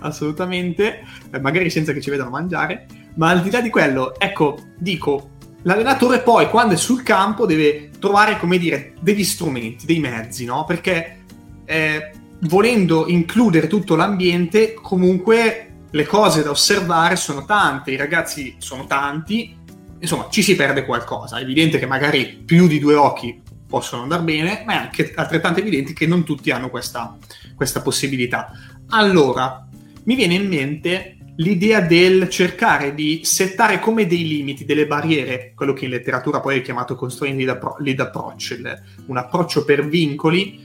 assolutamente, 0.00 1.04
eh, 1.30 1.40
magari 1.40 1.70
senza 1.70 1.92
che 1.92 2.00
ci 2.00 2.10
vedano 2.10 2.30
mangiare, 2.30 2.86
ma 3.14 3.30
al 3.30 3.42
di 3.42 3.50
là 3.50 3.60
di 3.60 3.70
quello, 3.70 4.18
ecco, 4.18 4.58
dico, 4.78 5.30
l'allenatore 5.62 6.20
poi 6.20 6.48
quando 6.48 6.74
è 6.74 6.76
sul 6.76 7.02
campo 7.02 7.46
deve 7.46 7.90
trovare, 7.98 8.38
come 8.38 8.58
dire, 8.58 8.94
degli 9.00 9.24
strumenti, 9.24 9.86
dei 9.86 9.98
mezzi, 9.98 10.44
no? 10.44 10.64
Perché 10.64 11.24
eh, 11.64 12.10
volendo 12.40 13.06
includere 13.08 13.66
tutto 13.66 13.96
l'ambiente, 13.96 14.74
comunque 14.74 15.62
le 15.90 16.06
cose 16.06 16.42
da 16.42 16.50
osservare 16.50 17.16
sono 17.16 17.44
tante, 17.44 17.90
i 17.90 17.96
ragazzi 17.96 18.56
sono 18.58 18.86
tanti, 18.86 19.56
insomma 19.98 20.28
ci 20.30 20.42
si 20.42 20.54
perde 20.56 20.84
qualcosa. 20.84 21.38
È 21.38 21.42
evidente 21.42 21.78
che 21.78 21.86
magari 21.86 22.42
più 22.44 22.66
di 22.66 22.78
due 22.78 22.94
occhi 22.94 23.42
possono 23.66 24.02
andare 24.02 24.22
bene, 24.22 24.62
ma 24.64 24.74
è 24.74 24.76
anche 24.76 25.12
altrettanto 25.14 25.60
evidente 25.60 25.92
che 25.92 26.06
non 26.06 26.24
tutti 26.24 26.50
hanno 26.50 26.70
questa, 26.70 27.16
questa 27.54 27.82
possibilità. 27.82 28.52
Allora, 28.88 29.66
mi 30.04 30.14
viene 30.14 30.34
in 30.34 30.46
mente 30.46 31.16
l'idea 31.36 31.80
del 31.80 32.28
cercare 32.30 32.94
di 32.94 33.20
settare 33.24 33.78
come 33.78 34.06
dei 34.06 34.26
limiti, 34.26 34.64
delle 34.64 34.86
barriere, 34.86 35.52
quello 35.54 35.72
che 35.72 35.84
in 35.84 35.90
letteratura 35.90 36.40
poi 36.40 36.58
è 36.58 36.62
chiamato 36.62 36.94
constraint 36.94 37.36
lead, 37.36 37.50
appro- 37.50 37.76
lead 37.80 38.00
approach, 38.00 38.58
un 39.06 39.16
approccio 39.16 39.64
per 39.64 39.86
vincoli, 39.86 40.64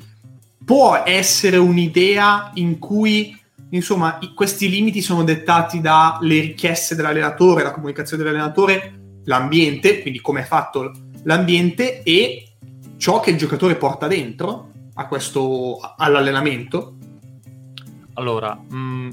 può 0.64 1.02
essere 1.06 1.58
un'idea 1.58 2.52
in 2.56 2.78
cui 2.80 3.38
insomma 3.72 4.20
questi 4.36 4.70
limiti 4.70 5.02
sono 5.02 5.24
dettati 5.24 5.82
dalle 5.82 6.40
richieste 6.40 6.96
dell'allenatore, 6.96 7.64
la 7.64 7.72
comunicazione 7.72 8.24
dell'allenatore, 8.24 9.01
l'ambiente, 9.26 10.02
quindi 10.02 10.20
come 10.20 10.42
è 10.42 10.46
fatto 10.46 10.92
l'ambiente 11.24 12.04
e 12.04 12.54
ciò 12.98 13.20
che 13.20 13.32
il 13.32 13.38
giocatore 13.38 13.76
porta 13.76 14.08
dentro 14.08 14.72
a 14.96 15.08
questo, 15.08 15.80
all'allenamento. 15.98 16.96
Allora, 18.14 18.54
mh 18.54 18.76
mm, 18.76 19.10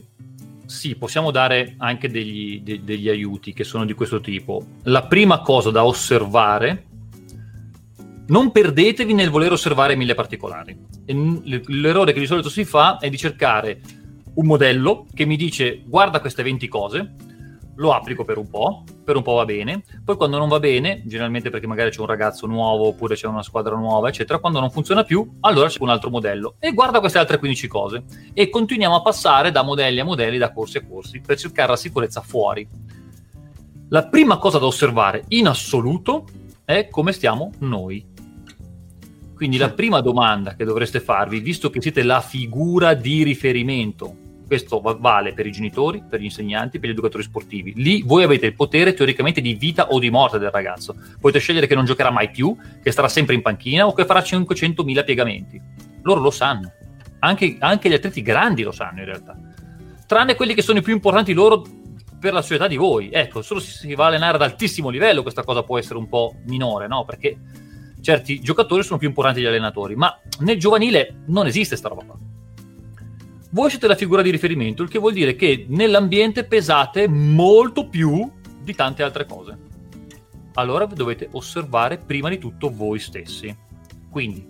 sì, 0.69 0.97
possiamo 0.97 1.31
dare 1.31 1.77
anche 1.79 2.11
degli, 2.11 2.61
de- 2.61 2.85
degli 2.85 3.09
aiuti 3.09 3.55
che 3.55 3.65
sono 3.65 3.87
di 3.87 3.95
questo 3.95 4.21
tipo. 4.21 4.62
La 4.83 5.07
prima 5.07 5.41
cosa 5.41 5.71
da 5.71 5.85
osservare 5.85 6.85
non 8.27 8.53
perdetevi 8.53 9.15
nel 9.15 9.31
voler 9.31 9.53
osservare 9.53 9.97
mille 9.97 10.15
particolari. 10.15 10.77
l'errore 11.07 12.12
che 12.12 12.21
di 12.21 12.27
solito 12.27 12.50
si 12.50 12.67
fa 12.67 12.99
è 12.99 13.09
di 13.09 13.17
cercare 13.17 13.81
un 14.35 14.47
modello 14.47 15.07
che 15.15 15.25
mi 15.25 15.37
dice 15.37 15.83
guarda 15.87 16.21
queste 16.21 16.43
20 16.43 16.69
cose, 16.69 17.15
lo 17.77 17.95
applico 17.95 18.25
per 18.25 18.37
un 18.37 18.50
po', 18.50 18.85
per 19.09 19.17
un 19.17 19.23
po' 19.23 19.37
va 19.37 19.47
bene, 19.47 19.85
poi 20.05 20.19
quando 20.19 20.37
non 20.37 20.50
va 20.50 20.59
bene, 20.59 21.00
generalmente 21.07 21.49
perché 21.49 21.67
magari 21.67 21.88
c'è 21.88 22.00
un 22.00 22.09
ragazzo 22.09 22.47
nuovo 22.47 22.88
oppure 22.88 23.15
c'è 23.15 23.27
una 23.27 23.43
squadra 23.43 23.75
nuova, 23.75 24.09
eccetera, 24.09 24.38
quando 24.38 24.61
non 24.61 24.71
funziona 24.71 25.03
più, 25.03 25.38
allora 25.41 25.69
c'è 25.69 25.79
un 25.81 25.88
altro 25.88 26.11
modello 26.11 26.57
e 26.59 26.75
guarda 26.75 27.00
queste 27.00 27.17
altre 27.17 27.38
15 27.38 27.69
cose 27.69 28.05
e 28.35 28.50
continuiamo 28.50 28.97
a 28.97 29.00
passare 29.00 29.50
da 29.50 29.62
modelli 29.62 30.00
a 30.00 30.05
modelli, 30.05 30.37
da 30.37 30.53
corsi 30.53 30.77
a 30.77 30.85
corsi, 30.87 31.23
per 31.25 31.38
cercare 31.38 31.71
la 31.71 31.77
sicurezza 31.77 32.21
fuori. 32.21 32.69
La 33.88 34.05
prima 34.05 34.37
cosa 34.37 34.59
da 34.59 34.67
osservare 34.67 35.25
in 35.29 35.49
assoluto 35.49 36.27
è 36.67 36.88
come 36.91 37.12
stiamo 37.12 37.53
noi. 37.61 38.07
Quindi 39.35 39.57
la 39.57 39.71
prima 39.71 40.03
domanda 40.03 40.55
che 40.55 40.67
dovreste 40.67 41.00
farvi, 41.00 41.41
visto 41.41 41.71
che 41.71 41.81
siete 41.81 42.03
la 42.03 42.21
figura 42.21 42.93
di 42.93 43.23
riferimento 43.23 44.27
questo 44.49 44.81
vale 44.81 45.35
per 45.35 45.47
i 45.47 45.52
genitori, 45.52 46.02
per 46.09 46.21
gli 46.21 46.25
insegnanti, 46.25 46.81
per 46.81 46.88
gli 46.88 46.93
educatori 46.93 47.23
sportivi. 47.23 47.75
Lì 47.76 48.02
voi 48.02 48.25
avete 48.25 48.47
il 48.47 48.55
potere 48.55 48.95
teoricamente 48.95 49.43
di 49.43 49.55
vita 49.55 49.88
o 49.88 49.99
di 49.99 50.11
morte 50.11 50.38
del 50.38 50.50
ragazzo. 50.50 50.97
Potete 51.21 51.38
scegliere 51.38 51.67
che 51.67 51.75
non 51.75 51.85
giocherà 51.85 52.11
mai 52.11 52.31
più, 52.31 52.57
che 52.83 52.90
starà 52.90 53.09
sempre 53.09 53.35
in 53.35 53.43
panchina 53.43 53.87
o 53.87 53.93
che 53.93 54.07
farà 54.07 54.21
500.000 54.21 55.05
piegamenti. 55.05 55.61
Loro 56.02 56.21
lo 56.21 56.31
sanno. 56.31 56.73
Anche, 57.21 57.57
anche 57.61 57.90
gli 57.90 57.93
atleti 57.93 58.23
grandi 58.23 58.62
lo 58.62 58.73
sanno 58.73 59.00
in 59.00 59.05
realtà. 59.05 59.37
Tranne 60.07 60.35
quelli 60.35 60.55
che 60.55 60.62
sono 60.62 60.78
i 60.78 60.83
più 60.83 60.95
importanti 60.95 61.35
loro 61.35 61.62
per 62.19 62.33
la 62.33 62.40
società 62.40 62.67
di 62.67 62.76
voi. 62.76 63.11
Ecco, 63.12 63.43
solo 63.43 63.61
se 63.61 63.73
si 63.73 63.95
va 63.95 64.05
a 64.05 64.07
allenare 64.09 64.37
ad 64.37 64.43
altissimo 64.43 64.88
livello 64.88 65.21
questa 65.21 65.45
cosa 65.45 65.62
può 65.62 65.78
essere 65.78 65.99
un 65.99 66.09
po' 66.09 66.37
minore, 66.47 66.88
no? 66.88 67.05
Perché 67.05 67.37
certi 68.00 68.40
giocatori 68.40 68.83
sono 68.83 68.99
più 68.99 69.09
importanti 69.09 69.40
degli 69.40 69.50
allenatori, 69.50 69.95
ma 69.95 70.19
nel 70.40 70.59
giovanile 70.59 71.25
non 71.26 71.47
esiste 71.47 71.76
sta 71.76 71.88
roba 71.88 72.05
qua 72.05 72.27
voi 73.50 73.71
siete 73.71 73.87
la 73.87 73.95
figura 73.95 74.21
di 74.21 74.31
riferimento, 74.31 74.83
il 74.83 74.90
che 74.90 74.99
vuol 74.99 75.14
dire 75.14 75.35
che 75.35 75.64
nell'ambiente 75.69 76.45
pesate 76.45 77.09
molto 77.09 77.88
più 77.88 78.31
di 78.62 78.75
tante 78.75 79.02
altre 79.02 79.25
cose. 79.25 79.59
Allora 80.55 80.85
dovete 80.87 81.28
osservare 81.33 81.99
prima 81.99 82.28
di 82.28 82.38
tutto 82.38 82.71
voi 82.71 82.99
stessi. 82.99 83.57
Quindi, 84.11 84.47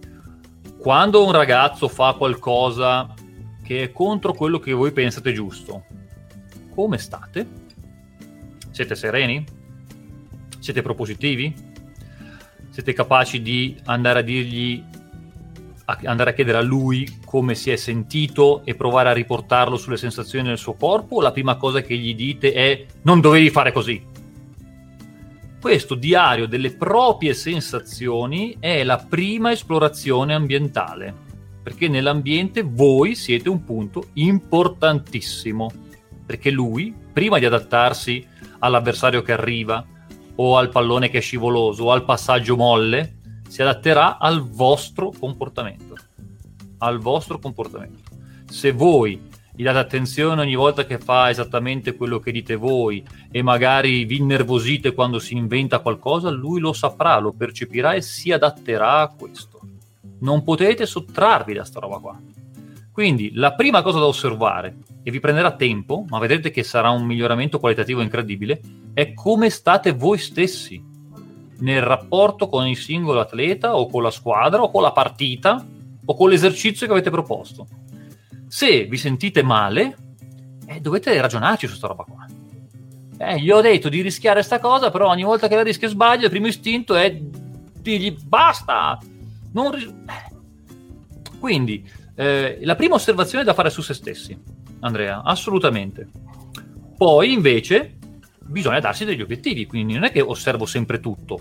quando 0.79 1.25
un 1.25 1.33
ragazzo 1.33 1.87
fa 1.87 2.15
qualcosa 2.15 3.15
che 3.63 3.83
è 3.83 3.93
contro 3.93 4.33
quello 4.33 4.59
che 4.59 4.73
voi 4.73 4.93
pensate 4.93 5.33
giusto, 5.33 5.85
come 6.75 6.99
state? 6.99 7.47
Siete 8.71 8.95
sereni? 8.95 9.45
Siete 10.59 10.83
propositivi? 10.83 11.55
Siete 12.71 12.93
capaci 12.93 13.43
di 13.43 13.77
andare 13.85 14.21
a 14.21 14.23
dirgli 14.23 14.83
andare 16.05 16.31
a 16.31 16.33
chiedere 16.35 16.59
a 16.59 16.63
lui 16.63 17.21
come 17.25 17.55
si 17.55 17.71
è 17.71 17.77
sentito 17.77 18.63
e 18.65 18.75
provare 18.75 19.09
a 19.09 19.15
riportarlo 19.15 19.77
sulle 19.79 19.97
sensazioni 19.97 20.49
del 20.49 20.59
suo 20.59 20.75
corpo 20.75 21.17
o 21.17 21.21
la 21.23 21.33
prima 21.33 21.57
cosa 21.57 21.81
che 21.81 21.97
gli 21.97 22.15
dite 22.15 22.53
è 22.53 22.85
non 23.03 23.21
dovevi 23.21 23.49
fare 23.49 23.73
così? 23.73 24.05
Questo 25.61 25.95
diario 25.95 26.47
delle 26.47 26.71
proprie 26.71 27.35
sensazioni 27.35 28.57
è 28.61 28.85
la 28.85 28.99
prima 28.99 29.51
esplorazione 29.51 30.35
ambientale, 30.35 31.13
perché 31.63 31.89
nell'ambiente 31.89 32.63
voi 32.63 33.15
siete 33.17 33.49
un 33.49 33.65
punto 33.65 34.09
importantissimo, 34.13 35.71
perché 36.25 36.51
lui, 36.51 36.95
prima 37.13 37.39
di 37.39 37.47
adattarsi 37.47 38.25
all'avversario 38.61 39.23
che 39.23 39.33
arriva, 39.33 39.85
o 40.37 40.57
al 40.57 40.69
pallone 40.69 41.09
che 41.09 41.19
è 41.19 41.23
scivoloso, 41.23 41.85
o 41.85 41.93
al 41.93 42.05
passaggio 42.05 42.57
molle, 42.57 43.18
si 43.49 43.63
adatterà 43.63 44.19
al 44.19 44.49
vostro 44.49 45.13
comportamento. 45.19 45.97
Al 46.79 46.99
vostro 46.99 47.39
comportamento. 47.39 48.03
Se 48.49 48.71
voi 48.73 49.21
gli 49.59 49.65
date 49.65 49.79
attenzione 49.79 50.41
ogni 50.41 50.55
volta 50.55 50.87
che 50.87 50.99
fa 50.99 51.31
esattamente 51.31 51.97
quello 51.97 52.21
che 52.21 52.31
dite 52.31 52.55
voi 52.55 53.05
e 53.29 53.43
magari 53.43 54.05
vi 54.05 54.19
innervosite 54.19 54.95
quando 54.95 55.19
si 55.19 55.35
inventa 55.35 55.81
qualcosa, 55.81 56.31
lui 56.31 56.61
lo 56.61 56.73
saprà, 56.73 57.19
lo 57.19 57.33
percepirà 57.33 57.95
e 57.95 58.01
si 58.01 58.31
adatterà 58.31 59.01
a 59.01 59.09
questo. 59.09 59.61
Non 60.21 60.45
potete 60.45 60.87
sottrarvi 60.87 61.55
da 61.55 61.65
sta 61.65 61.81
roba 61.81 61.99
qua. 61.99 62.21
Quindi 62.93 63.33
la 63.35 63.55
prima 63.55 63.83
cosa 63.83 63.99
da 63.99 64.07
osservare, 64.07 64.77
e 65.03 65.11
vi 65.11 65.21
prenderà 65.21 65.53
tempo, 65.57 66.05
ma 66.09 66.19
vedrete 66.19 66.51
che 66.51 66.63
sarà 66.63 66.91
un 66.91 67.05
miglioramento 67.05 67.59
qualitativo 67.59 68.01
incredibile, 68.01 68.61
è 68.93 69.15
come 69.15 69.51
state 69.51 69.93
voi 69.93 70.19
stessi 70.19 70.81
nel 71.61 71.83
rapporto 71.83 72.49
con 72.49 72.67
il 72.67 72.77
singolo 72.77 73.21
atleta 73.21 73.77
o 73.77 73.89
con 73.89 74.03
la 74.03 74.11
squadra 74.11 74.63
o 74.63 74.71
con 74.71 74.83
la 74.83 74.93
partita 74.93 75.65
o 76.05 76.15
con 76.15 76.29
l'esercizio 76.29 76.87
che 76.87 76.93
avete 76.93 77.11
proposto. 77.11 77.67
Se 78.47 78.85
vi 78.85 78.97
sentite 78.97 79.43
male, 79.43 79.97
eh, 80.67 80.81
dovete 80.81 81.21
ragionarci 81.21 81.67
su 81.67 81.79
questa 81.79 81.87
roba 81.87 82.05
qua. 82.05 82.27
Eh, 83.21 83.41
gli 83.41 83.51
ho 83.51 83.61
detto 83.61 83.89
di 83.89 84.01
rischiare 84.01 84.43
sta 84.43 84.61
cosa, 84.61 84.91
però 84.91 85.09
ogni 85.09 85.25
volta 85.25 85.49
che 85.49 85.57
la 85.57 85.63
rischia 85.63 85.89
sbaglio, 85.89 86.25
il 86.25 86.31
primo 86.31 86.47
istinto 86.47 86.95
è 86.95 87.11
dirgli 87.15 88.17
basta. 88.23 88.99
Ris- 89.53 89.87
eh. 89.87 90.37
Quindi, 91.39 91.87
eh, 92.15 92.59
la 92.63 92.77
prima 92.77 92.95
osservazione 92.95 93.43
è 93.43 93.47
da 93.47 93.55
fare 93.55 93.71
su 93.71 93.83
se 93.83 93.95
stessi, 93.95 94.39
Andrea, 94.81 95.23
assolutamente. 95.23 96.09
Poi, 96.97 97.33
invece, 97.33 97.98
bisogna 98.49 98.81
darsi 98.81 99.05
degli 99.05 99.23
obiettivi, 99.23 99.67
quindi 99.67 99.95
non 99.95 100.05
è 100.05 100.11
che 100.11 100.21
osservo 100.21 100.67
sempre 100.67 101.01
tutto. 101.01 101.41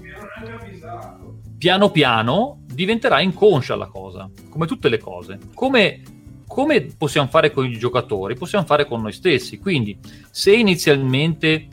Piano 1.58 1.90
piano 1.90 2.64
diventerà 2.66 3.22
inconscia 3.22 3.76
la 3.76 3.88
cosa, 3.88 4.30
come 4.50 4.68
tutte 4.68 4.90
le 4.90 5.00
cose. 5.00 5.40
Come, 5.54 6.02
come 6.46 6.82
possiamo 6.98 7.28
fare 7.28 7.52
con 7.52 7.66
i 7.66 7.78
giocatori? 7.78 8.36
Possiamo 8.36 8.66
fare 8.66 8.86
con 8.86 9.02
noi 9.02 9.14
stessi. 9.14 9.58
Quindi, 9.58 9.98
se 10.30 10.54
inizialmente 10.54 11.68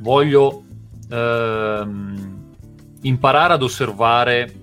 voglio 0.00 0.64
ehm, 1.10 2.48
imparare 3.02 3.52
ad 3.52 3.62
osservare 3.62 4.54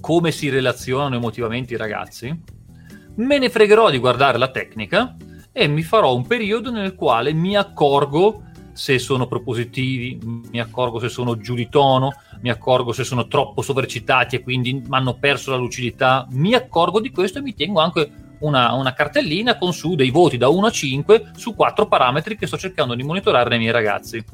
come 0.00 0.32
si 0.32 0.48
relazionano 0.48 1.14
emotivamente 1.14 1.74
i 1.74 1.76
ragazzi, 1.76 2.42
me 3.16 3.38
ne 3.38 3.50
fregherò 3.50 3.90
di 3.90 3.98
guardare 3.98 4.38
la 4.38 4.50
tecnica 4.50 5.16
e 5.52 5.66
mi 5.66 5.82
farò 5.82 6.14
un 6.14 6.26
periodo 6.26 6.70
nel 6.70 6.94
quale 6.94 7.32
mi 7.32 7.56
accorgo 7.56 8.44
se 8.72 8.98
sono 8.98 9.26
propositivi, 9.26 10.18
mi 10.50 10.60
accorgo 10.60 10.98
se 10.98 11.08
sono 11.08 11.36
giù 11.36 11.54
di 11.54 11.68
tono, 11.68 12.12
mi 12.40 12.50
accorgo 12.50 12.92
se 12.92 13.04
sono 13.04 13.26
troppo 13.26 13.62
sovrecitati 13.62 14.36
e 14.36 14.42
quindi 14.42 14.74
mi 14.74 14.86
hanno 14.90 15.14
perso 15.14 15.50
la 15.50 15.56
lucidità, 15.56 16.26
mi 16.30 16.54
accorgo 16.54 17.00
di 17.00 17.10
questo 17.10 17.38
e 17.38 17.42
mi 17.42 17.54
tengo 17.54 17.80
anche 17.80 18.10
una, 18.40 18.72
una, 18.72 18.92
cartellina 18.92 19.58
con 19.58 19.72
su 19.72 19.94
dei 19.94 20.10
voti 20.10 20.36
da 20.36 20.48
1 20.48 20.66
a 20.66 20.70
5 20.70 21.30
su 21.36 21.54
quattro 21.54 21.86
parametri 21.86 22.36
che 22.36 22.46
sto 22.46 22.56
cercando 22.56 22.94
di 22.94 23.02
monitorare 23.02 23.50
nei 23.50 23.58
miei 23.58 23.72
ragazzi. 23.72 24.24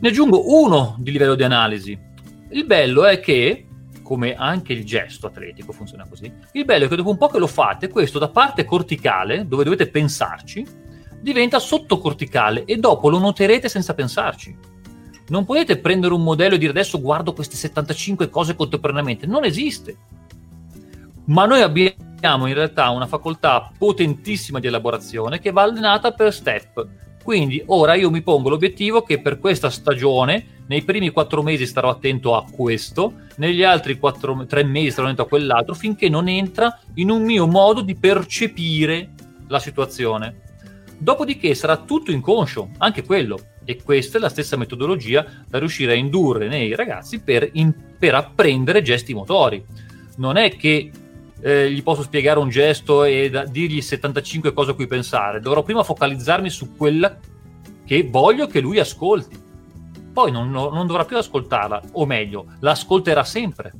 Ne 0.00 0.08
aggiungo 0.08 0.60
uno 0.60 0.96
di 0.98 1.10
livello 1.10 1.34
di 1.34 1.42
analisi. 1.42 1.98
Il 2.50 2.66
bello 2.66 3.04
è 3.04 3.20
che, 3.20 3.66
come 4.02 4.34
anche 4.34 4.72
il 4.72 4.84
gesto 4.84 5.26
atletico 5.26 5.72
funziona 5.72 6.06
così, 6.08 6.32
il 6.52 6.64
bello 6.64 6.86
è 6.86 6.88
che 6.88 6.96
dopo 6.96 7.10
un 7.10 7.16
po' 7.16 7.28
che 7.28 7.38
lo 7.38 7.46
fate, 7.46 7.88
questo 7.88 8.18
da 8.18 8.28
parte 8.28 8.64
corticale, 8.64 9.46
dove 9.46 9.64
dovete 9.64 9.88
pensarci, 9.88 10.66
diventa 11.20 11.58
sottocorticale 11.58 12.64
e 12.64 12.76
dopo 12.76 13.08
lo 13.08 13.18
noterete 13.18 13.68
senza 13.68 13.94
pensarci. 13.94 14.56
Non 15.28 15.44
potete 15.44 15.78
prendere 15.78 16.14
un 16.14 16.22
modello 16.22 16.56
e 16.56 16.58
dire 16.58 16.70
adesso 16.70 17.00
guardo 17.00 17.32
queste 17.32 17.56
75 17.56 18.30
cose 18.30 18.56
contemporaneamente, 18.56 19.26
non 19.26 19.44
esiste. 19.44 19.96
Ma 21.26 21.46
noi 21.46 21.62
abbiamo 21.62 22.46
in 22.46 22.54
realtà 22.54 22.88
una 22.90 23.06
facoltà 23.06 23.70
potentissima 23.76 24.58
di 24.58 24.66
elaborazione 24.66 25.38
che 25.38 25.52
va 25.52 25.62
allenata 25.62 26.12
per 26.12 26.32
step. 26.32 26.86
Quindi 27.22 27.62
ora 27.66 27.94
io 27.94 28.10
mi 28.10 28.22
pongo 28.22 28.48
l'obiettivo 28.48 29.02
che 29.02 29.20
per 29.20 29.38
questa 29.38 29.70
stagione, 29.70 30.62
nei 30.66 30.82
primi 30.82 31.10
quattro 31.10 31.42
mesi 31.42 31.66
starò 31.66 31.90
attento 31.90 32.34
a 32.34 32.44
questo, 32.50 33.26
negli 33.36 33.62
altri 33.62 33.98
quattro, 33.98 34.46
tre 34.46 34.64
mesi 34.64 34.90
starò 34.90 35.06
attento 35.06 35.22
a 35.22 35.28
quell'altro, 35.28 35.74
finché 35.74 36.08
non 36.08 36.28
entra 36.28 36.80
in 36.94 37.10
un 37.10 37.22
mio 37.22 37.46
modo 37.46 37.82
di 37.82 37.94
percepire 37.94 39.10
la 39.46 39.60
situazione. 39.60 40.48
Dopodiché 41.02 41.54
sarà 41.54 41.78
tutto 41.78 42.10
inconscio, 42.10 42.72
anche 42.76 43.02
quello. 43.04 43.38
E 43.64 43.82
questa 43.82 44.18
è 44.18 44.20
la 44.20 44.28
stessa 44.28 44.58
metodologia 44.58 45.24
da 45.48 45.58
riuscire 45.58 45.92
a 45.92 45.94
indurre 45.94 46.46
nei 46.46 46.74
ragazzi 46.74 47.20
per, 47.20 47.48
in, 47.52 47.72
per 47.98 48.14
apprendere 48.14 48.82
gesti 48.82 49.14
motori. 49.14 49.64
Non 50.16 50.36
è 50.36 50.54
che 50.56 50.90
eh, 51.40 51.70
gli 51.70 51.82
posso 51.82 52.02
spiegare 52.02 52.38
un 52.38 52.50
gesto 52.50 53.04
e 53.04 53.30
da, 53.30 53.46
dirgli 53.46 53.80
75 53.80 54.52
cose 54.52 54.72
a 54.72 54.74
cui 54.74 54.86
pensare, 54.86 55.40
dovrò 55.40 55.62
prima 55.62 55.82
focalizzarmi 55.82 56.50
su 56.50 56.76
quella 56.76 57.18
che 57.86 58.06
voglio 58.06 58.46
che 58.46 58.60
lui 58.60 58.78
ascolti. 58.78 59.38
Poi 60.12 60.30
non, 60.30 60.50
non 60.50 60.86
dovrà 60.86 61.06
più 61.06 61.16
ascoltarla, 61.16 61.82
o 61.92 62.04
meglio, 62.04 62.44
l'ascolterà 62.60 63.24
sempre, 63.24 63.72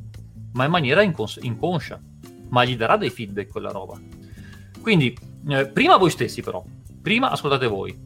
ma 0.55 0.65
in 0.65 0.71
maniera 0.71 1.03
incons- 1.03 1.41
inconscia, 1.43 2.01
ma 2.49 2.65
gli 2.65 2.77
darà 2.77 2.97
dei 2.97 3.11
feedback 3.11 3.51
quella 3.51 3.71
roba. 3.71 4.01
Quindi, 4.81 5.15
eh, 5.49 5.67
prima 5.67 5.99
voi 5.99 6.09
stessi 6.09 6.41
però, 6.41 6.65
Prima 7.03 7.31
ascoltate 7.31 7.67
voi, 7.67 7.97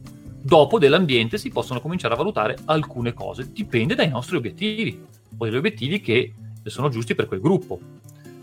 dopo 0.41 0.79
dell'ambiente 0.79 1.37
si 1.37 1.49
possono 1.49 1.81
cominciare 1.81 2.13
a 2.13 2.17
valutare 2.17 2.57
alcune 2.65 3.13
cose, 3.13 3.51
dipende 3.51 3.95
dai 3.95 4.09
nostri 4.09 4.37
obiettivi, 4.37 5.03
o 5.37 5.45
dagli 5.45 5.55
obiettivi 5.55 5.99
che 5.99 6.33
sono 6.63 6.89
giusti 6.89 7.15
per 7.15 7.27
quel 7.27 7.41
gruppo. 7.41 7.79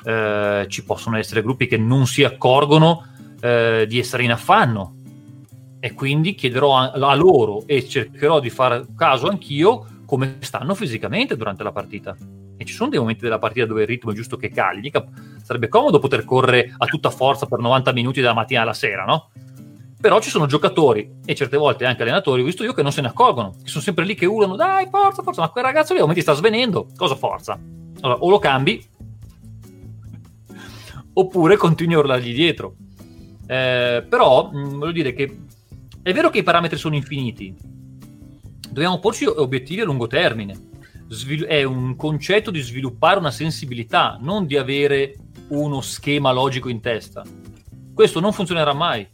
Eh, 0.04 0.66
ci 0.68 0.84
possono 0.84 1.16
essere 1.16 1.42
gruppi 1.42 1.66
che 1.66 1.76
non 1.76 2.06
si 2.06 2.24
accorgono 2.24 3.06
eh, 3.40 3.86
di 3.88 3.98
essere 3.98 4.24
in 4.24 4.32
affanno 4.32 4.96
e 5.78 5.94
quindi 5.94 6.34
chiederò 6.34 6.76
a, 6.76 6.90
a 6.90 7.14
loro 7.14 7.64
e 7.66 7.88
cercherò 7.88 8.40
di 8.40 8.50
fare 8.50 8.84
caso 8.96 9.28
anch'io 9.28 9.86
come 10.04 10.36
stanno 10.40 10.74
fisicamente 10.74 11.36
durante 11.36 11.62
la 11.62 11.72
partita. 11.72 12.16
E 12.56 12.64
ci 12.64 12.74
sono 12.74 12.90
dei 12.90 12.98
momenti 12.98 13.22
della 13.22 13.38
partita 13.38 13.66
dove 13.66 13.82
il 13.82 13.88
ritmo 13.88 14.10
è 14.10 14.14
giusto 14.14 14.36
che 14.36 14.50
cagli. 14.50 14.90
Sarebbe 15.42 15.68
comodo 15.68 15.98
poter 15.98 16.24
correre 16.24 16.74
a 16.76 16.86
tutta 16.86 17.10
forza 17.10 17.46
per 17.46 17.58
90 17.58 17.92
minuti 17.92 18.20
dalla 18.20 18.34
mattina 18.34 18.62
alla 18.62 18.74
sera, 18.74 19.04
no? 19.04 19.30
Però 20.02 20.20
ci 20.20 20.30
sono 20.30 20.46
giocatori 20.46 21.20
e 21.24 21.32
certe 21.36 21.56
volte 21.56 21.86
anche 21.86 22.02
allenatori, 22.02 22.42
ho 22.42 22.44
visto 22.44 22.64
io, 22.64 22.72
che 22.72 22.82
non 22.82 22.90
se 22.90 23.00
ne 23.00 23.06
accorgono, 23.06 23.54
che 23.62 23.68
sono 23.68 23.84
sempre 23.84 24.04
lì 24.04 24.16
che 24.16 24.26
urlano, 24.26 24.56
dai, 24.56 24.88
forza, 24.90 25.22
forza, 25.22 25.42
ma 25.42 25.50
quel 25.50 25.62
ragazzo 25.62 25.92
lì 25.92 26.00
a 26.00 26.02
momenti 26.02 26.22
sta 26.22 26.32
svenendo, 26.32 26.88
cosa 26.96 27.14
forza? 27.14 27.56
Allora, 28.00 28.18
o 28.18 28.28
lo 28.28 28.40
cambi, 28.40 28.84
oppure 31.12 31.56
continui 31.56 31.94
a 31.94 31.98
urlargli 31.98 32.34
dietro. 32.34 32.74
Eh, 33.46 34.04
però, 34.08 34.50
mh, 34.50 34.58
mm, 34.58 34.78
voglio 34.78 34.90
dire 34.90 35.12
che 35.12 35.38
è 36.02 36.12
vero 36.12 36.30
che 36.30 36.38
i 36.38 36.42
parametri 36.42 36.78
sono 36.78 36.96
infiniti, 36.96 37.54
dobbiamo 38.70 38.98
porci 38.98 39.24
obiettivi 39.24 39.82
a 39.82 39.84
lungo 39.84 40.08
termine. 40.08 40.70
Svil- 41.10 41.44
è 41.44 41.62
un 41.62 41.94
concetto 41.94 42.50
di 42.50 42.60
sviluppare 42.60 43.20
una 43.20 43.30
sensibilità, 43.30 44.18
non 44.20 44.46
di 44.46 44.56
avere 44.56 45.14
uno 45.50 45.80
schema 45.80 46.32
logico 46.32 46.68
in 46.68 46.80
testa. 46.80 47.22
Questo 47.94 48.18
non 48.18 48.32
funzionerà 48.32 48.72
mai 48.72 49.06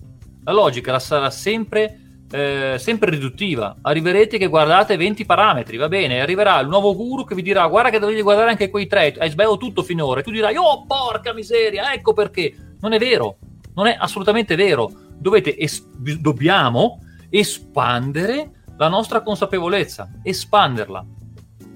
la 0.48 0.54
logica 0.54 0.98
sarà 0.98 1.28
sempre, 1.30 2.22
eh, 2.30 2.76
sempre 2.78 3.10
riduttiva. 3.10 3.76
Arriverete 3.82 4.38
che 4.38 4.46
guardate 4.46 4.96
20 4.96 5.26
parametri, 5.26 5.76
va 5.76 5.88
bene, 5.88 6.22
arriverà 6.22 6.58
il 6.60 6.68
nuovo 6.68 6.96
guru 6.96 7.24
che 7.24 7.34
vi 7.34 7.42
dirà 7.42 7.66
guarda 7.66 7.90
che 7.90 7.98
dovete 7.98 8.22
guardare 8.22 8.50
anche 8.50 8.70
quei 8.70 8.86
tre, 8.86 9.14
hai 9.18 9.28
sbagliato 9.28 9.58
tutto 9.58 9.82
finora, 9.82 10.20
e 10.20 10.22
tu 10.22 10.30
dirai 10.30 10.56
oh 10.56 10.86
porca 10.86 11.34
miseria, 11.34 11.92
ecco 11.92 12.14
perché. 12.14 12.54
Non 12.80 12.92
è 12.92 12.98
vero, 12.98 13.38
non 13.74 13.88
è 13.88 13.96
assolutamente 13.98 14.54
vero. 14.54 14.90
Dovete 15.18 15.56
es- 15.58 15.84
dobbiamo 16.18 17.00
espandere 17.28 18.52
la 18.78 18.88
nostra 18.88 19.20
consapevolezza, 19.20 20.08
espanderla, 20.22 21.04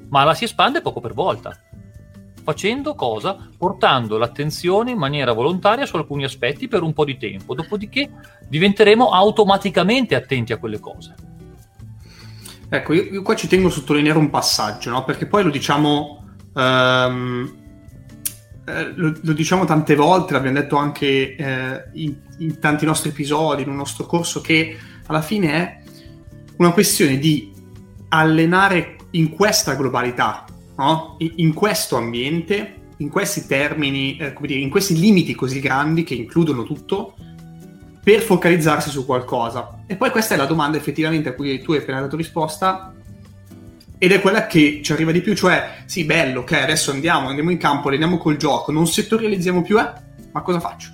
ma 0.08 0.24
la 0.24 0.32
si 0.32 0.44
espande 0.44 0.80
poco 0.80 1.00
per 1.00 1.12
volta. 1.12 1.58
Facendo 2.42 2.94
cosa? 2.94 3.36
Portando 3.56 4.18
l'attenzione 4.18 4.90
in 4.90 4.98
maniera 4.98 5.32
volontaria 5.32 5.86
su 5.86 5.96
alcuni 5.96 6.24
aspetti 6.24 6.66
per 6.66 6.82
un 6.82 6.92
po' 6.92 7.04
di 7.04 7.16
tempo, 7.16 7.54
dopodiché 7.54 8.10
diventeremo 8.48 9.10
automaticamente 9.10 10.14
attenti 10.14 10.52
a 10.52 10.58
quelle 10.58 10.80
cose. 10.80 11.14
Ecco, 12.68 12.94
io, 12.94 13.02
io 13.04 13.22
qua 13.22 13.36
ci 13.36 13.48
tengo 13.48 13.68
a 13.68 13.70
sottolineare 13.70 14.18
un 14.18 14.30
passaggio, 14.30 14.90
no? 14.90 15.04
perché 15.04 15.26
poi 15.26 15.44
lo 15.44 15.50
diciamo, 15.50 16.24
um, 16.54 17.54
eh, 18.64 18.92
lo, 18.94 19.14
lo, 19.20 19.32
diciamo 19.34 19.64
tante 19.64 19.94
volte, 19.94 20.32
l'abbiamo 20.32 20.58
detto 20.58 20.76
anche 20.76 21.36
eh, 21.36 21.84
in, 21.92 22.16
in 22.38 22.58
tanti 22.58 22.86
nostri 22.86 23.10
episodi, 23.10 23.62
in 23.62 23.68
un 23.68 23.76
nostro 23.76 24.06
corso, 24.06 24.40
che 24.40 24.76
alla 25.06 25.20
fine 25.20 25.52
è 25.52 25.82
una 26.56 26.72
questione 26.72 27.18
di 27.18 27.52
allenare 28.08 28.96
in 29.10 29.30
questa 29.30 29.74
globalità 29.74 30.44
no? 30.76 31.16
in, 31.18 31.52
questo 31.52 31.96
ambiente, 31.96 32.90
in 32.98 33.08
questi 33.08 33.46
termini, 33.46 34.16
eh, 34.16 34.32
come 34.32 34.46
dire, 34.46 34.60
in 34.60 34.70
questi 34.70 34.98
limiti 34.98 35.34
così 35.34 35.60
grandi 35.60 36.04
che 36.04 36.14
includono 36.14 36.64
tutto, 36.64 37.14
per 38.02 38.20
focalizzarsi 38.20 38.90
su 38.90 39.06
qualcosa. 39.06 39.84
E 39.86 39.96
poi 39.96 40.10
questa 40.10 40.34
è 40.34 40.36
la 40.36 40.46
domanda 40.46 40.76
effettivamente 40.76 41.28
a 41.28 41.34
cui 41.34 41.60
tu 41.62 41.72
hai 41.72 41.78
appena 41.78 42.00
dato 42.00 42.16
risposta, 42.16 42.94
ed 43.98 44.10
è 44.10 44.20
quella 44.20 44.48
che 44.48 44.80
ci 44.82 44.92
arriva 44.92 45.12
di 45.12 45.20
più, 45.20 45.36
cioè, 45.36 45.84
sì, 45.84 46.04
bello, 46.04 46.40
ok, 46.40 46.52
adesso 46.54 46.90
andiamo, 46.90 47.28
andiamo 47.28 47.52
in 47.52 47.58
campo, 47.58 47.88
andiamo 47.88 48.18
col 48.18 48.36
gioco, 48.36 48.72
non 48.72 48.88
settorializziamo 48.88 49.62
più, 49.62 49.78
eh? 49.78 49.92
Ma 50.32 50.42
cosa 50.42 50.58
faccio? 50.58 50.90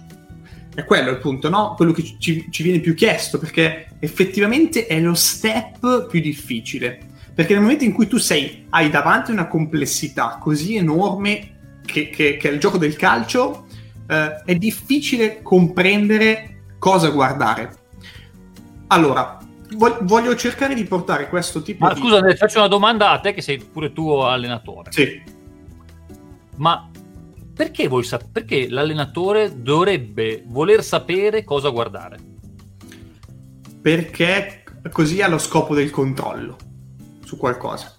È 0.75 0.85
quello 0.85 1.11
il 1.11 1.17
punto, 1.17 1.49
no? 1.49 1.73
Quello 1.75 1.93
che 1.93 2.17
ci, 2.19 2.47
ci 2.51 2.63
viene 2.63 2.81
più 2.81 2.93
chiesto, 2.93 3.39
perché 3.39 3.97
effettivamente 3.99 4.87
è 4.87 5.01
lo 5.01 5.15
step 5.15 6.07
più 6.07 6.21
difficile 6.21 6.99
perché 7.39 7.53
nel 7.53 7.63
momento 7.63 7.85
in 7.85 7.93
cui 7.93 8.09
tu 8.09 8.17
sei, 8.17 8.67
hai 8.71 8.91
davanti 8.91 9.31
una 9.31 9.47
complessità 9.47 10.39
così 10.41 10.75
enorme 10.75 11.79
che, 11.87 12.11
che, 12.11 12.37
che, 12.37 12.49
è 12.49 12.53
il 12.53 12.59
gioco 12.59 12.79
del 12.79 12.97
calcio, 12.97 13.67
eh, 14.09 14.43
è 14.45 14.57
difficile 14.57 15.41
comprendere 15.41 16.63
cosa 16.81 17.11
guardare. 17.11 17.77
Allora, 18.89 19.39
voglio 20.01 20.35
cercare 20.35 20.75
di 20.75 20.83
portare 20.83 21.29
questo 21.29 21.63
tipo 21.63 21.85
Ma 21.85 21.95
di... 21.95 22.01
scusa, 22.01 22.21
faccio 22.35 22.59
una 22.59 22.67
domanda 22.67 23.13
a 23.13 23.21
te 23.21 23.33
che 23.33 23.41
sei 23.41 23.59
pure 23.59 23.93
tuo 23.93 24.27
allenatore. 24.27 24.91
Sì. 24.91 25.23
Ma 26.57 26.91
perché, 27.55 27.87
vuoi 27.87 28.03
sap- 28.03 28.33
perché 28.33 28.69
l'allenatore 28.69 29.63
dovrebbe 29.63 30.43
voler 30.45 30.83
sapere 30.83 31.45
cosa 31.45 31.69
guardare? 31.69 32.19
Perché 33.81 34.65
così 34.91 35.23
ha 35.23 35.29
lo 35.29 35.39
scopo 35.39 35.77
del 35.77 35.91
controllo 35.91 36.67
su 37.29 37.37
qualcosa. 37.37 37.95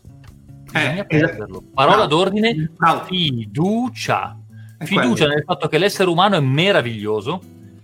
Bisogna 0.72 1.04
eh, 1.04 1.06
perderlo. 1.06 1.64
Parola 1.72 2.08
bravo, 2.08 2.10
d'ordine, 2.10 2.72
bravo. 2.76 3.06
fiducia. 3.06 4.36
È 4.76 4.86
fiducia 4.86 5.26
quello. 5.26 5.34
nel 5.34 5.44
fatto 5.46 5.68
che 5.68 5.78
l'essere 5.78 6.10
umano 6.10 6.36
è 6.36 6.40
meraviglioso, 6.40 7.40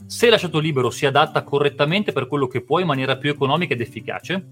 se 0.08 0.30
lasciato 0.32 0.58
libero 0.58 0.90
si 0.90 1.06
adatta 1.06 1.44
correttamente 1.44 2.14
per 2.14 2.28
quello 2.28 2.48
che 2.48 2.64
può 2.64 2.80
in 2.80 2.88
maniera 2.88 3.18
più 3.18 3.30
economica 3.30 3.76
ed 3.76 3.82
efficace 3.82 4.46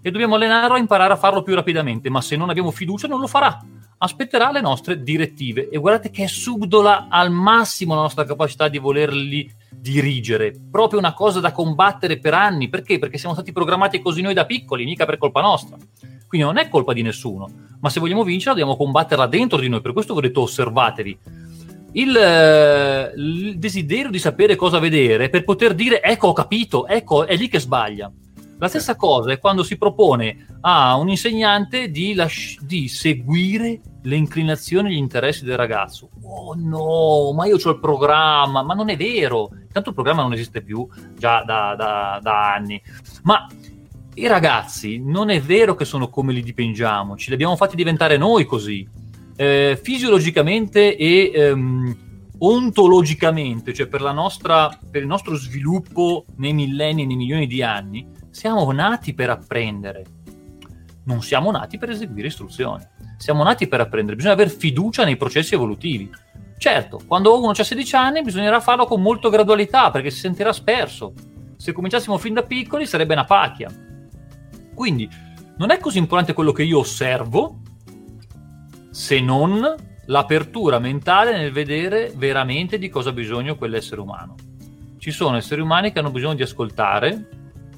e 0.00 0.10
dobbiamo 0.12 0.36
allenarlo 0.36 0.76
a 0.76 0.78
imparare 0.78 1.14
a 1.14 1.16
farlo 1.16 1.42
più 1.42 1.56
rapidamente, 1.56 2.10
ma 2.10 2.20
se 2.20 2.36
non 2.36 2.48
abbiamo 2.48 2.70
fiducia 2.70 3.08
non 3.08 3.18
lo 3.18 3.26
farà. 3.26 3.60
Aspetterà 3.98 4.52
le 4.52 4.60
nostre 4.60 5.02
direttive 5.02 5.68
e 5.68 5.78
guardate 5.78 6.10
che 6.10 6.24
è 6.24 6.28
subdola 6.28 7.08
al 7.08 7.32
massimo 7.32 7.94
la 7.94 8.02
nostra 8.02 8.24
capacità 8.24 8.68
di 8.68 8.78
volerli 8.78 9.52
dirigere, 9.68 10.54
proprio 10.70 11.00
una 11.00 11.14
cosa 11.14 11.40
da 11.40 11.50
combattere 11.50 12.18
per 12.18 12.34
anni. 12.34 12.68
Perché? 12.68 13.00
Perché 13.00 13.18
siamo 13.18 13.34
stati 13.34 13.50
programmati 13.50 14.00
così 14.00 14.20
noi 14.20 14.34
da 14.34 14.46
piccoli, 14.46 14.84
mica 14.84 15.06
per 15.06 15.18
colpa 15.18 15.40
nostra. 15.40 15.76
Quindi 16.28 16.46
non 16.46 16.58
è 16.58 16.68
colpa 16.68 16.92
di 16.92 17.02
nessuno, 17.02 17.48
ma 17.80 17.88
se 17.88 18.00
vogliamo 18.00 18.24
vincere 18.24 18.56
dobbiamo 18.56 18.76
combatterla 18.76 19.26
dentro 19.26 19.58
di 19.58 19.68
noi. 19.68 19.80
Per 19.80 19.92
questo 19.92 20.12
ho 20.12 20.20
detto 20.20 20.42
osservatevi. 20.42 21.18
Il, 21.92 22.16
eh, 22.16 23.12
il, 23.16 23.58
desiderio 23.58 24.10
di 24.10 24.18
sapere 24.18 24.54
cosa 24.54 24.78
vedere 24.78 25.30
per 25.30 25.44
poter 25.44 25.74
dire 25.74 26.02
ecco 26.02 26.28
ho 26.28 26.32
capito, 26.34 26.86
ecco 26.86 27.26
è 27.26 27.36
lì 27.36 27.48
che 27.48 27.60
sbaglia. 27.60 28.12
La 28.58 28.68
stessa 28.68 28.96
cosa 28.96 29.32
è 29.32 29.38
quando 29.38 29.62
si 29.62 29.76
propone 29.76 30.58
a 30.62 30.96
un 30.96 31.10
insegnante 31.10 31.90
di, 31.90 32.14
lasci- 32.14 32.58
di 32.62 32.88
seguire 32.88 33.80
le 34.02 34.16
inclinazioni 34.16 34.88
e 34.88 34.92
gli 34.94 34.98
interessi 34.98 35.44
del 35.44 35.58
ragazzo. 35.58 36.08
Oh 36.22 36.54
no, 36.56 37.32
ma 37.34 37.46
io 37.46 37.56
ho 37.62 37.70
il 37.70 37.80
programma, 37.80 38.62
ma 38.62 38.72
non 38.72 38.88
è 38.88 38.96
vero. 38.96 39.50
Tanto 39.70 39.90
il 39.90 39.94
programma 39.94 40.22
non 40.22 40.32
esiste 40.32 40.62
più 40.62 40.88
già 41.18 41.42
da, 41.44 41.74
da, 41.76 42.18
da 42.22 42.54
anni. 42.54 42.80
Ma 43.24 43.46
i 44.18 44.26
ragazzi 44.26 44.98
non 44.98 45.28
è 45.28 45.40
vero 45.42 45.74
che 45.74 45.84
sono 45.84 46.08
come 46.08 46.32
li 46.32 46.42
dipingiamo, 46.42 47.16
ce 47.16 47.28
li 47.28 47.34
abbiamo 47.34 47.56
fatti 47.56 47.76
diventare 47.76 48.16
noi 48.16 48.46
così. 48.46 48.88
Eh, 49.36 49.78
fisiologicamente 49.82 50.96
e 50.96 51.30
ehm, 51.34 51.96
ontologicamente, 52.38 53.74
cioè 53.74 53.86
per, 53.86 54.00
nostra, 54.14 54.70
per, 54.90 55.02
il 55.02 55.06
nostro 55.06 55.34
sviluppo 55.36 56.24
nei 56.36 56.54
millenni 56.54 57.02
e 57.02 57.06
nei 57.06 57.16
milioni 57.16 57.46
di 57.46 57.62
anni, 57.62 58.06
siamo 58.30 58.70
nati 58.72 59.12
per 59.12 59.28
apprendere. 59.28 60.04
Non 61.04 61.20
siamo 61.20 61.50
nati 61.50 61.76
per 61.76 61.90
eseguire 61.90 62.28
istruzioni. 62.28 62.82
Siamo 63.18 63.42
nati 63.42 63.68
per 63.68 63.80
apprendere. 63.80 64.16
Bisogna 64.16 64.34
avere 64.34 64.48
fiducia 64.48 65.04
nei 65.04 65.16
processi 65.16 65.54
evolutivi. 65.54 66.10
Certo, 66.56 67.02
quando 67.06 67.38
uno 67.38 67.50
ha 67.50 67.62
16 67.62 67.96
anni 67.96 68.22
bisognerà 68.22 68.60
farlo 68.60 68.86
con 68.86 69.02
molta 69.02 69.28
gradualità 69.28 69.90
perché 69.90 70.08
si 70.08 70.20
sentirà 70.20 70.54
sperso. 70.54 71.12
Se 71.58 71.72
cominciassimo 71.72 72.16
fin 72.16 72.32
da 72.32 72.42
piccoli 72.42 72.86
sarebbe 72.86 73.12
una 73.12 73.24
pacchia 73.24 73.84
quindi 74.76 75.08
non 75.56 75.70
è 75.70 75.78
così 75.78 75.96
importante 75.96 76.34
quello 76.34 76.52
che 76.52 76.62
io 76.62 76.80
osservo, 76.80 77.60
se 78.90 79.20
non 79.20 79.74
l'apertura 80.04 80.78
mentale 80.78 81.36
nel 81.36 81.50
vedere 81.50 82.12
veramente 82.14 82.78
di 82.78 82.90
cosa 82.90 83.08
ha 83.08 83.14
bisogno 83.14 83.56
quell'essere 83.56 84.00
umano. 84.00 84.34
Ci 84.98 85.10
sono 85.10 85.36
esseri 85.36 85.62
umani 85.62 85.92
che 85.92 85.98
hanno 85.98 86.10
bisogno 86.10 86.34
di 86.34 86.42
ascoltare 86.42 87.28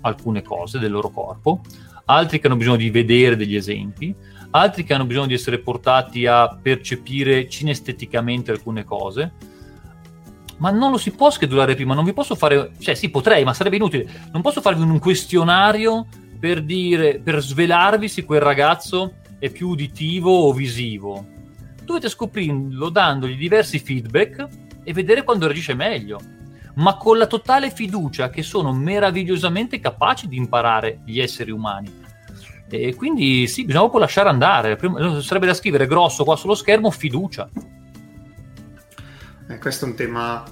alcune 0.00 0.42
cose 0.42 0.78
del 0.78 0.90
loro 0.90 1.10
corpo, 1.10 1.60
altri 2.06 2.40
che 2.40 2.48
hanno 2.48 2.56
bisogno 2.56 2.76
di 2.76 2.90
vedere 2.90 3.36
degli 3.36 3.54
esempi, 3.54 4.14
altri 4.50 4.82
che 4.82 4.92
hanno 4.94 5.06
bisogno 5.06 5.26
di 5.26 5.34
essere 5.34 5.58
portati 5.58 6.26
a 6.26 6.58
percepire 6.60 7.48
cinesteticamente 7.48 8.50
alcune 8.50 8.82
cose. 8.82 9.32
Ma 10.56 10.70
non 10.70 10.90
lo 10.90 10.98
si 10.98 11.12
può 11.12 11.30
schedulare 11.30 11.76
prima, 11.76 11.94
non 11.94 12.04
vi 12.04 12.12
posso 12.12 12.34
fare, 12.34 12.72
cioè 12.80 12.94
sì 12.94 13.10
potrei, 13.10 13.44
ma 13.44 13.54
sarebbe 13.54 13.76
inutile. 13.76 14.08
Non 14.32 14.42
posso 14.42 14.60
farvi 14.60 14.82
un 14.82 14.98
questionario 14.98 16.06
per 16.38 16.62
dire, 16.62 17.18
per 17.18 17.42
svelarvi 17.42 18.08
se 18.08 18.24
quel 18.24 18.40
ragazzo 18.40 19.14
è 19.38 19.50
più 19.50 19.68
uditivo 19.68 20.30
o 20.30 20.52
visivo. 20.52 21.26
Dovete 21.82 22.08
scoprirlo 22.08 22.88
dandogli 22.90 23.36
diversi 23.36 23.78
feedback 23.78 24.46
e 24.84 24.92
vedere 24.92 25.24
quando 25.24 25.46
reagisce 25.46 25.74
meglio, 25.74 26.20
ma 26.74 26.96
con 26.96 27.18
la 27.18 27.26
totale 27.26 27.70
fiducia 27.70 28.30
che 28.30 28.42
sono 28.42 28.72
meravigliosamente 28.72 29.80
capaci 29.80 30.28
di 30.28 30.36
imparare 30.36 31.00
gli 31.04 31.18
esseri 31.20 31.50
umani. 31.50 32.06
E 32.70 32.94
quindi 32.94 33.46
sì, 33.46 33.62
bisogna 33.62 33.80
proprio 33.80 34.02
lasciare 34.02 34.28
andare. 34.28 34.76
Prima, 34.76 35.20
sarebbe 35.22 35.46
da 35.46 35.54
scrivere 35.54 35.86
grosso 35.86 36.24
qua 36.24 36.36
sullo 36.36 36.54
schermo 36.54 36.90
fiducia. 36.90 37.48
Eh, 39.48 39.58
questo 39.58 39.86
è 39.86 39.88
un 39.88 39.94
tema. 39.94 40.44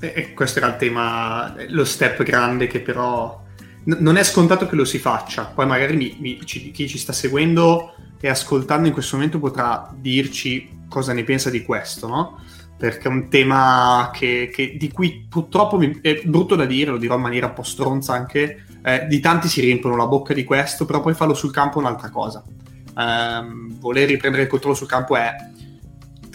Eh, 0.00 0.32
questo 0.32 0.58
era 0.58 0.68
il 0.68 0.76
tema, 0.76 1.54
lo 1.68 1.84
step 1.84 2.22
grande 2.22 2.66
che 2.66 2.80
però 2.80 3.39
non 3.84 4.16
è 4.16 4.24
scontato 4.24 4.66
che 4.66 4.76
lo 4.76 4.84
si 4.84 4.98
faccia. 4.98 5.46
Poi 5.46 5.66
magari 5.66 5.96
mi, 5.96 6.16
mi, 6.18 6.40
ci, 6.44 6.70
chi 6.70 6.88
ci 6.88 6.98
sta 6.98 7.12
seguendo 7.12 7.94
e 8.20 8.28
ascoltando 8.28 8.86
in 8.86 8.92
questo 8.92 9.16
momento 9.16 9.38
potrà 9.38 9.92
dirci 9.96 10.78
cosa 10.88 11.12
ne 11.12 11.24
pensa 11.24 11.50
di 11.50 11.62
questo, 11.62 12.06
no? 12.06 12.40
Perché 12.76 13.08
è 13.08 13.10
un 13.10 13.28
tema 13.28 14.10
che, 14.12 14.50
che, 14.52 14.76
di 14.78 14.90
cui 14.90 15.26
purtroppo 15.28 15.78
mi, 15.78 16.00
è 16.00 16.22
brutto 16.24 16.56
da 16.56 16.64
dire, 16.64 16.90
lo 16.90 16.98
dirò 16.98 17.16
in 17.16 17.22
maniera 17.22 17.46
un 17.46 17.52
po' 17.52 17.62
stronza 17.62 18.14
anche, 18.14 18.64
eh, 18.82 19.06
di 19.06 19.20
tanti 19.20 19.48
si 19.48 19.60
riempiono 19.60 19.96
la 19.96 20.06
bocca 20.06 20.32
di 20.32 20.44
questo, 20.44 20.84
però 20.86 21.00
poi 21.00 21.14
farlo 21.14 21.34
sul 21.34 21.52
campo 21.52 21.78
è 21.78 21.82
un'altra 21.82 22.10
cosa. 22.10 22.42
Eh, 22.46 23.42
voler 23.78 24.08
riprendere 24.08 24.44
il 24.44 24.48
controllo 24.48 24.74
sul 24.74 24.86
campo 24.86 25.16
è 25.16 25.34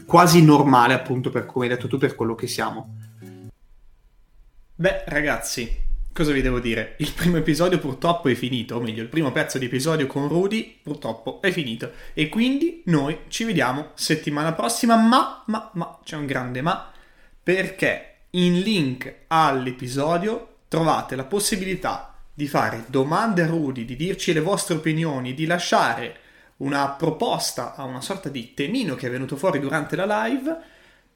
quasi 0.06 0.44
normale, 0.44 0.94
appunto, 0.94 1.30
per 1.30 1.46
come 1.46 1.66
hai 1.66 1.72
detto 1.72 1.88
tu, 1.88 1.98
per 1.98 2.16
quello 2.16 2.36
che 2.36 2.48
siamo. 2.48 2.96
Beh, 4.76 5.04
ragazzi, 5.08 5.85
cosa 6.16 6.32
vi 6.32 6.42
devo 6.42 6.62
dire? 6.62 6.96
Il 7.00 7.12
primo 7.12 7.36
episodio 7.36 7.78
purtroppo 7.78 8.30
è 8.30 8.36
finito, 8.36 8.78
o 8.78 8.80
meglio, 8.80 9.02
il 9.02 9.10
primo 9.10 9.34
pezzo 9.34 9.58
di 9.58 9.66
episodio 9.66 10.08
con 10.08 10.30
Rudy 10.30 10.80
purtroppo 10.82 11.42
è 11.42 11.52
finito. 11.52 11.92
E 12.14 12.30
quindi 12.30 12.84
noi 12.86 13.20
ci 13.28 13.44
vediamo 13.44 13.90
settimana 13.96 14.54
prossima, 14.54 14.96
ma, 14.96 15.44
ma, 15.48 15.70
ma, 15.74 16.00
c'è 16.06 16.16
un 16.16 16.26
grande 16.26 16.62
ma, 16.62 16.90
perché 17.44 18.20
in 18.30 18.62
link 18.62 19.14
all'episodio 19.28 20.60
trovate 20.70 21.18
la 21.18 21.26
possibilità 21.26 22.16
di 22.34 22.48
fare 22.48 22.86
domande 22.88 23.42
a 23.42 23.48
Rudy, 23.48 23.84
di 23.84 23.98
dirci 23.98 24.32
le 24.32 24.40
vostre 24.40 24.76
opinioni, 24.76 25.34
di 25.34 25.46
lasciare 25.46 26.20
una 26.58 26.92
proposta 26.92 27.76
a 27.76 27.84
una 27.84 28.00
sorta 28.00 28.30
di 28.30 28.54
temino 28.54 28.96
che 28.96 29.08
è 29.08 29.12
venuto 29.12 29.36
fuori 29.36 29.60
durante 29.60 29.98
la 29.98 30.24
live 30.24 30.58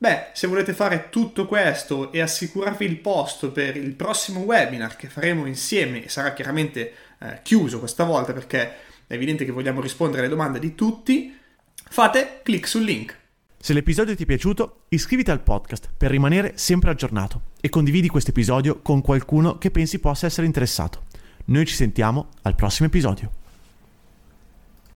Beh, 0.02 0.28
se 0.32 0.48
volete 0.48 0.72
fare 0.72 1.10
tutto 1.10 1.46
questo 1.46 2.14
e 2.14 2.22
assicurarvi 2.22 2.86
il 2.86 3.00
posto 3.00 3.52
per 3.52 3.76
il 3.76 3.96
prossimo 3.96 4.40
webinar 4.40 4.96
che 4.96 5.10
faremo 5.10 5.46
insieme, 5.46 6.08
sarà 6.08 6.32
chiaramente 6.32 6.94
eh, 7.20 7.40
chiuso 7.44 7.80
questa 7.80 8.06
volta 8.06 8.32
perché 8.32 8.76
è 9.06 9.14
evidente 9.16 9.44
che 9.44 9.52
vogliamo 9.52 9.82
rispondere 9.82 10.22
alle 10.22 10.30
domande 10.30 10.58
di 10.58 10.74
tutti, 10.74 11.38
fate 11.74 12.40
clic 12.44 12.66
sul 12.66 12.84
link. 12.84 13.18
Se 13.60 13.74
l'episodio 13.74 14.16
ti 14.16 14.24
è 14.24 14.26
piaciuto, 14.26 14.84
iscriviti 14.88 15.32
al 15.32 15.42
podcast 15.42 15.90
per 15.98 16.12
rimanere 16.12 16.54
sempre 16.56 16.92
aggiornato 16.92 17.42
e 17.60 17.68
condividi 17.68 18.08
questo 18.08 18.30
episodio 18.30 18.80
con 18.82 19.02
qualcuno 19.02 19.58
che 19.58 19.70
pensi 19.70 20.00
possa 20.00 20.28
essere 20.28 20.48
interessato. 20.48 21.08
Noi 21.48 21.66
ci 21.66 21.76
sentiamo 21.76 22.30
al 22.44 22.56
prossimo 22.56 22.88
episodio. 22.88 23.39